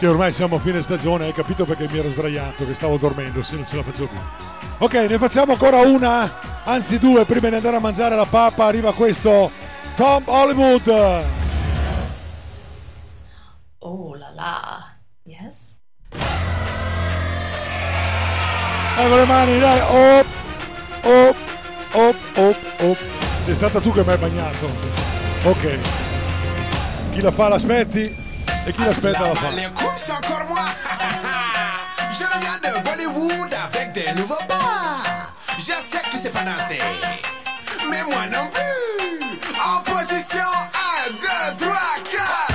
Sì, 0.00 0.06
ormai 0.06 0.32
siamo 0.32 0.56
a 0.56 0.60
fine 0.60 0.82
stagione, 0.82 1.26
hai 1.26 1.34
capito 1.34 1.66
perché 1.66 1.86
mi 1.86 1.98
ero 1.98 2.10
sdraiato, 2.10 2.64
che 2.64 2.72
stavo 2.72 2.96
dormendo, 2.96 3.42
se 3.42 3.56
non 3.56 3.66
ce 3.66 3.76
la 3.76 3.82
facevo 3.82 4.08
più. 4.08 4.18
Ok, 4.78 4.94
ne 4.94 5.18
facciamo 5.18 5.52
ancora 5.52 5.80
una, 5.80 6.62
anzi 6.64 6.98
due, 6.98 7.26
prima 7.26 7.50
di 7.50 7.56
andare 7.56 7.76
a 7.76 7.80
mangiare 7.80 8.16
la 8.16 8.24
pappa, 8.24 8.64
arriva 8.64 8.94
questo 8.94 9.50
Tom 9.96 10.22
Hollywood. 10.24 10.88
Oh 13.80 14.14
la 14.14 14.32
la. 14.34 14.96
Yes. 15.24 15.76
Con 18.96 19.18
le 19.18 19.24
mani, 19.26 19.58
dai, 19.58 19.80
op, 19.80 20.26
op, 21.02 21.36
op, 21.92 22.16
op, 22.36 22.56
op. 22.88 22.98
Sei 23.44 23.54
stata 23.54 23.80
tu 23.80 23.92
che 23.92 24.02
mi 24.02 24.12
hai 24.12 24.16
bagnato. 24.16 24.66
Ok. 25.42 25.78
Chi 27.12 27.20
la 27.20 27.30
fa 27.30 27.48
l'aspetti 27.48 28.19
e 28.66 28.72
chi 28.72 28.84
l'aspetta 28.84 29.26
la 29.26 29.34
fa. 29.34 29.48
Assalamu 29.48 29.58
alaikum, 29.58 29.92
c'est 29.96 30.12
encore 30.12 30.44
moi. 30.48 30.60
Je 32.12 32.24
reviens 32.24 32.58
de 32.62 32.82
Bollywood 32.82 33.54
avec 33.54 33.92
des 33.92 34.12
nouveaux 34.12 34.44
pas. 34.46 35.02
Je 35.58 35.72
sais 35.72 35.98
que 36.04 36.10
tu 36.10 36.16
sais 36.16 36.30
pas 36.30 36.42
danser, 36.42 36.80
mais 37.88 38.02
moi 38.04 38.26
non 38.32 38.48
plus. 38.48 39.40
En 39.62 39.82
position 39.82 40.50
1, 41.08 41.56
2, 41.58 41.66
3, 41.66 41.74
4. 42.10 42.49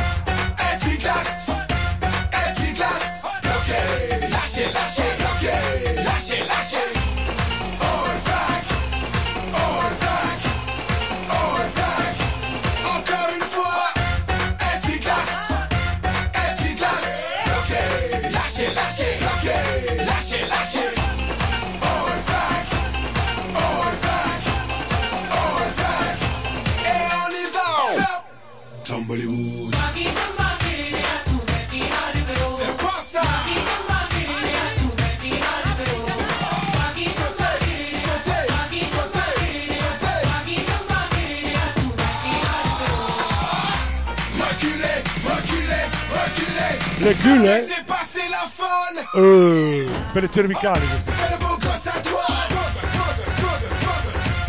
Le 47.05 47.13
cul, 47.13 47.37
eh? 47.43 47.43
Laissez 47.43 47.83
passer 47.85 48.27
la 48.31 48.47
folle. 48.49 48.99
Eh, 49.13 49.85
per 50.11 50.23
le 50.23 50.29
cervicali. 50.33 50.79
questo. 50.87 51.11
Fais 51.11 51.29
le 51.33 51.37
beau 51.37 51.55
gosse 51.59 51.85
à 51.85 51.99
droite. 52.01 52.49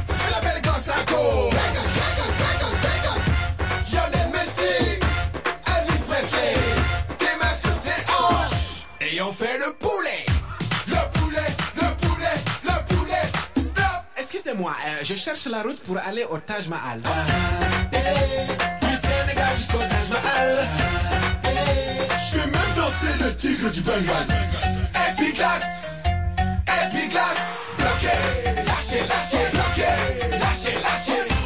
Fais 0.09 0.31
la 0.33 0.41
belle 0.41 0.63
gosse 0.63 0.89
à 0.89 1.05
gauche. 1.05 1.53
Lionel 3.93 4.31
Messi, 4.33 4.75
Elvis 5.67 6.03
Presley. 6.09 6.55
Tes 7.19 7.37
mains 7.39 7.59
sur 7.61 7.79
tes 7.81 8.01
hanches. 8.11 8.87
Et 9.03 9.21
on 9.21 9.33
fait 9.35 9.59
le 9.59 9.75
poulet. 9.75 10.25
Le 10.87 11.03
poulet, 11.19 11.51
le 11.75 11.89
poulet, 12.07 12.39
le 12.65 12.77
poulet. 12.95 13.27
Stop. 13.59 14.01
Excusez-moi, 14.17 14.73
euh, 14.87 15.05
je 15.05 15.15
cherche 15.15 15.45
la 15.45 15.61
route 15.63 15.83
pour 15.83 15.99
aller 16.09 16.25
au 16.31 16.39
Taj 16.39 16.69
Mahal. 16.69 17.03
Du 17.03 18.95
Sénégal 18.97 19.57
jusqu'au 19.59 19.77
Taj 19.77 20.09
Mahal. 20.11 21.26
Je 22.19 22.39
fais 22.39 22.47
même 22.47 22.75
danser 22.75 23.13
le 23.21 23.35
tigre 23.37 23.71
du 23.71 23.83
Bengale. 23.83 24.27
SB 25.09 25.33
classe, 25.33 26.03
SB 26.67 27.09
classe, 27.09 27.75
bloqué, 27.77 28.07
lâché, 28.65 29.01
lâché, 29.07 29.39
bloqué, 29.53 30.39
lâché, 30.39 30.73
lâché. 30.83 31.46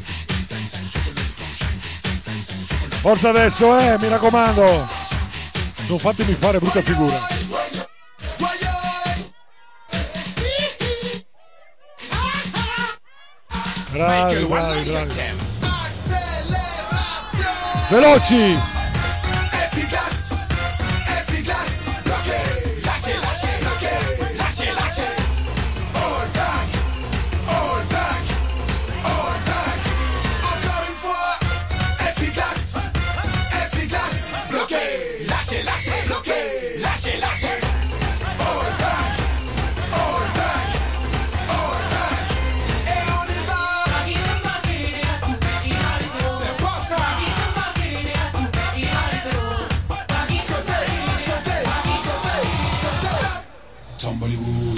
Forza 3.01 3.29
adesso, 3.29 3.79
eh, 3.79 3.97
mi 3.97 4.09
raccomando. 4.09 4.63
Non 5.87 5.97
fatemi 5.97 6.33
fare 6.35 6.59
brutta 6.59 6.81
figura. 6.81 7.19
Bravi, 13.89 14.45
bravi, 14.45 14.83
bravi. 14.83 15.13
Veloci! 17.89 18.80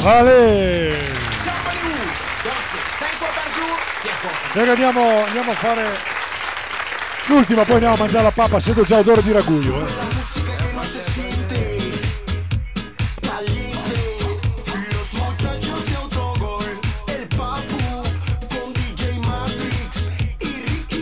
Bon. 0.03 0.93
Raga, 4.53 4.71
andiamo, 4.71 5.23
andiamo 5.25 5.51
a 5.51 5.55
fare 5.55 5.85
l'ultima, 7.27 7.63
poi 7.63 7.75
andiamo 7.75 7.95
a 7.95 7.97
mangiare 7.97 8.23
la 8.23 8.31
pappa, 8.31 8.59
sento 8.59 8.83
già 8.83 8.97
odore 8.97 9.23
di 9.23 9.31
raguglio. 9.31 9.85
Eh. 9.85 10.11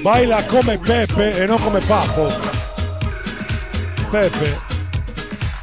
Baila 0.01 0.43
come 0.45 0.79
Peppe 0.79 1.31
e 1.31 1.45
non 1.45 1.61
come 1.61 1.79
Papo. 1.81 2.31
Peppe. 4.09 4.59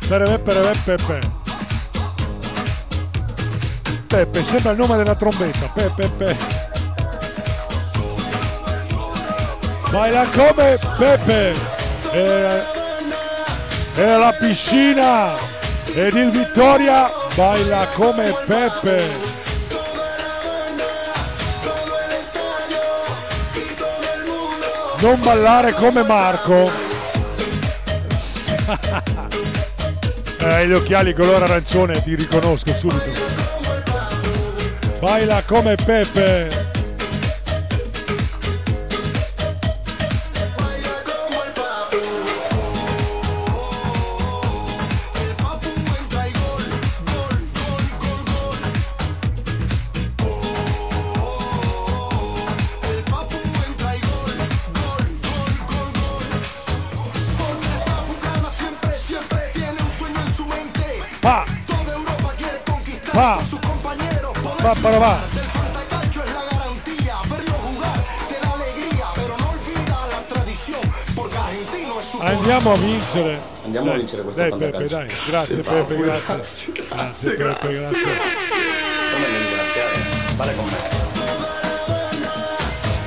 Pepe, 0.08 0.38
pepe, 0.38 0.72
pepe. 0.84 1.37
Peppe, 4.18 4.42
sembra 4.42 4.72
il 4.72 4.78
nome 4.78 4.96
della 4.96 5.14
trombetta. 5.14 5.70
Pepe, 5.72 6.08
Pepe. 6.08 6.36
Baila 9.90 10.26
come 10.34 10.76
Peppe. 10.96 11.54
E, 12.10 12.62
e 13.94 14.16
la 14.16 14.34
piscina. 14.36 15.36
Ed 15.94 16.14
il 16.14 16.32
Vittoria 16.32 17.08
baila 17.36 17.86
come 17.94 18.34
Peppe. 18.44 19.02
Non 24.98 25.20
ballare 25.20 25.74
come 25.74 26.02
Marco. 26.02 26.68
eh, 30.40 30.66
gli 30.66 30.72
occhiali 30.72 31.14
color 31.14 31.44
arancione, 31.44 32.02
ti 32.02 32.16
riconosco 32.16 32.74
subito. 32.74 33.47
Baila 35.00 35.42
come 35.42 35.76
Pepe. 35.76 36.66
Ha! 63.18 63.57
Pa, 64.68 64.74
para, 64.82 64.98
va. 64.98 65.18
Andiamo 72.20 72.72
a 72.72 72.76
vincere. 72.76 73.40
Andiamo 73.64 73.86
a 73.86 73.90
Dai, 73.92 73.98
vincere 74.00 74.22
questo 74.22 74.40
Dai. 74.40 74.50
Peppe, 74.50 74.86
dai. 74.88 75.06
Grazie 75.06 75.30
Grazie, 75.30 75.56
Peppe, 75.56 75.94
Paolo, 75.94 76.02
grazie. 76.02 76.26
grazie, 76.26 76.72
Grazie 76.74 77.36
grazie, 77.36 77.36
Peppe, 77.36 77.72
grazie. 77.72 78.02
grazie. 78.02 78.56
Come 79.14 79.28
mi 79.28 79.38
ringraziare? 79.38 79.94
Vale 80.36 80.54
con 80.54 80.64
me. 80.66 80.76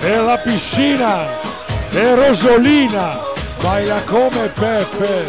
E 0.09 0.15
la 0.17 0.38
piscina 0.38 1.27
e 1.91 2.15
Rosolina 2.15 3.19
baila 3.61 4.01
come 4.05 4.47
Peppe 4.47 5.25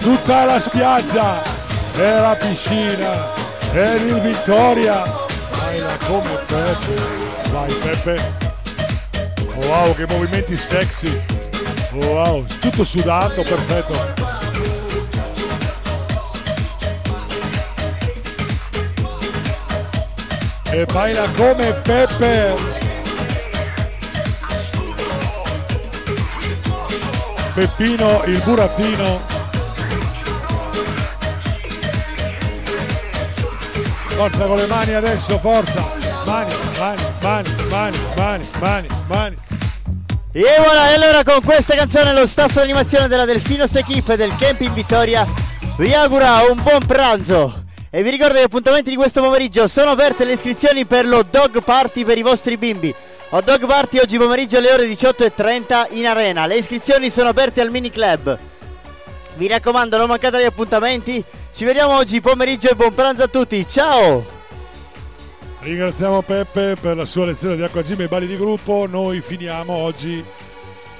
tutta 0.00 0.44
la 0.46 0.58
spiaggia 0.58 1.40
e 1.94 2.10
la 2.10 2.36
piscina 2.40 3.32
e 3.72 3.94
il 3.94 4.20
Vittoria 4.20 5.25
come 6.06 6.30
Peppe 6.46 7.26
vai 7.50 7.72
Peppe. 7.72 8.34
Wow 9.66 9.94
che 9.94 10.06
movimenti 10.06 10.56
sexy. 10.56 11.20
Wow 11.92 12.44
tutto 12.60 12.84
sudato 12.84 13.42
perfetto. 13.42 14.24
E 20.70 20.84
baila 20.84 21.28
come 21.30 21.72
Peppe. 21.72 22.54
Peppino 27.54 28.22
il 28.26 28.42
burattino. 28.42 29.35
Forza 34.16 34.46
con 34.46 34.56
le 34.56 34.66
mani 34.66 34.94
adesso, 34.94 35.38
forza. 35.38 35.84
Mani, 36.24 36.50
mani, 36.78 37.02
mani, 37.20 37.48
mani, 37.68 37.98
mani, 38.16 38.48
mani, 38.58 38.88
mani. 39.08 39.36
E 40.32 40.44
voilà, 40.58 40.90
e 40.90 40.94
allora 40.94 41.22
con 41.22 41.42
questa 41.44 41.74
canzone 41.74 42.14
lo 42.14 42.26
staff 42.26 42.54
d'animazione 42.54 43.08
della 43.08 43.26
Delfinos 43.26 43.74
Equipe 43.74 44.16
del 44.16 44.34
Camping 44.38 44.72
Vittoria 44.72 45.26
vi 45.76 45.92
augura 45.92 46.40
un 46.50 46.62
buon 46.62 46.86
pranzo. 46.86 47.64
E 47.90 48.02
vi 48.02 48.08
ricordo 48.08 48.34
che 48.34 48.40
gli 48.40 48.44
appuntamenti 48.44 48.88
di 48.88 48.96
questo 48.96 49.20
pomeriggio 49.20 49.68
sono 49.68 49.90
aperte 49.90 50.24
le 50.24 50.32
iscrizioni 50.32 50.86
per 50.86 51.06
lo 51.06 51.22
dog 51.22 51.62
party 51.62 52.02
per 52.04 52.16
i 52.16 52.22
vostri 52.22 52.56
bimbi. 52.56 52.94
Hot 53.30 53.44
Dog 53.44 53.66
Party 53.66 53.98
oggi 53.98 54.16
pomeriggio 54.16 54.56
alle 54.56 54.72
ore 54.72 54.86
18.30 54.86 55.88
in 55.90 56.06
arena. 56.06 56.46
Le 56.46 56.56
iscrizioni 56.56 57.10
sono 57.10 57.28
aperte 57.28 57.60
al 57.60 57.70
mini 57.70 57.90
club. 57.90 58.38
Mi 59.36 59.46
raccomando, 59.46 59.98
non 59.98 60.08
mancate 60.08 60.36
agli 60.36 60.44
appuntamenti. 60.44 61.22
Ci 61.54 61.64
vediamo 61.64 61.94
oggi 61.94 62.20
pomeriggio 62.20 62.70
e 62.70 62.74
buon 62.74 62.94
pranzo 62.94 63.22
a 63.22 63.28
tutti. 63.28 63.64
Ciao! 63.68 64.34
Ringraziamo 65.60 66.22
Peppe 66.22 66.76
per 66.80 66.96
la 66.96 67.04
sua 67.04 67.26
lezione 67.26 67.56
di 67.56 67.62
Acqua 67.62 67.82
Gym 67.82 68.00
e 68.00 68.08
Bali 68.08 68.26
di 68.26 68.36
gruppo. 68.36 68.86
Noi 68.88 69.20
finiamo 69.20 69.72
oggi 69.72 70.24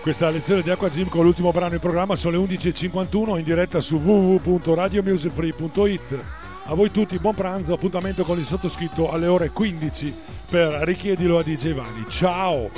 questa 0.02 0.28
lezione 0.28 0.62
di 0.62 0.70
Acqua 0.70 0.88
Gym 0.88 1.08
con 1.08 1.24
l'ultimo 1.24 1.50
brano 1.52 1.74
in 1.74 1.80
programma. 1.80 2.16
Sono 2.16 2.36
le 2.36 2.54
11.51 2.54 3.38
in 3.38 3.44
diretta 3.44 3.80
su 3.80 3.96
www.radiomusicfree.it. 3.96 6.24
A 6.68 6.74
voi 6.74 6.90
tutti 6.90 7.16
buon 7.18 7.34
pranzo, 7.34 7.74
appuntamento 7.74 8.24
con 8.24 8.38
il 8.38 8.44
sottoscritto 8.44 9.10
alle 9.10 9.28
ore 9.28 9.50
15 9.50 10.14
per 10.50 10.82
richiedilo 10.82 11.38
a 11.38 11.42
DJ 11.42 11.72
Vani. 11.72 12.04
Ciao! 12.08 12.70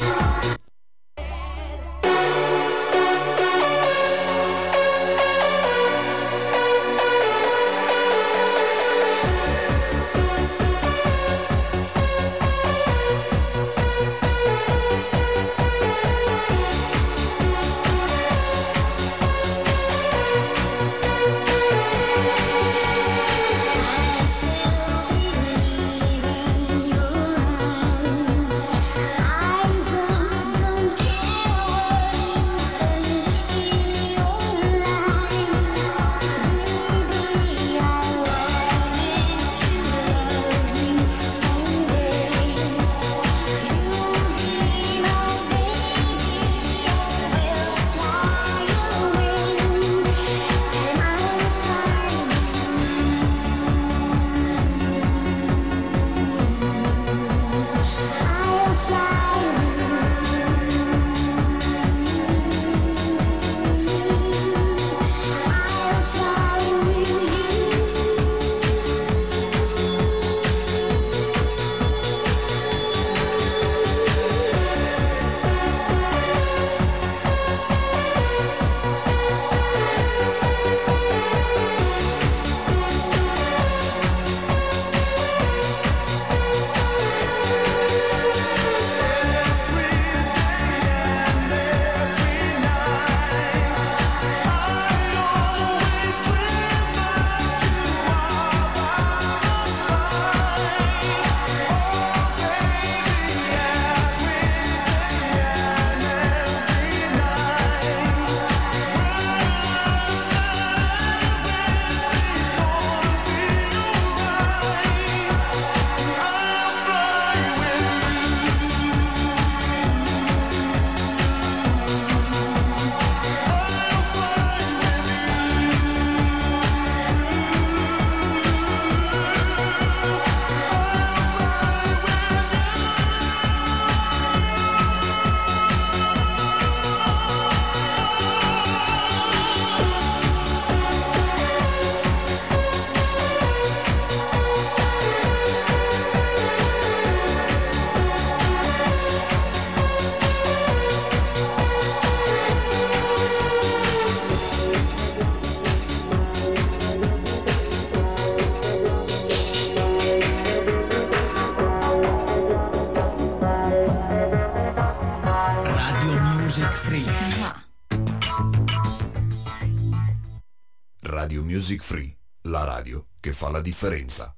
La 173.51 173.61
differenza. 173.61 174.38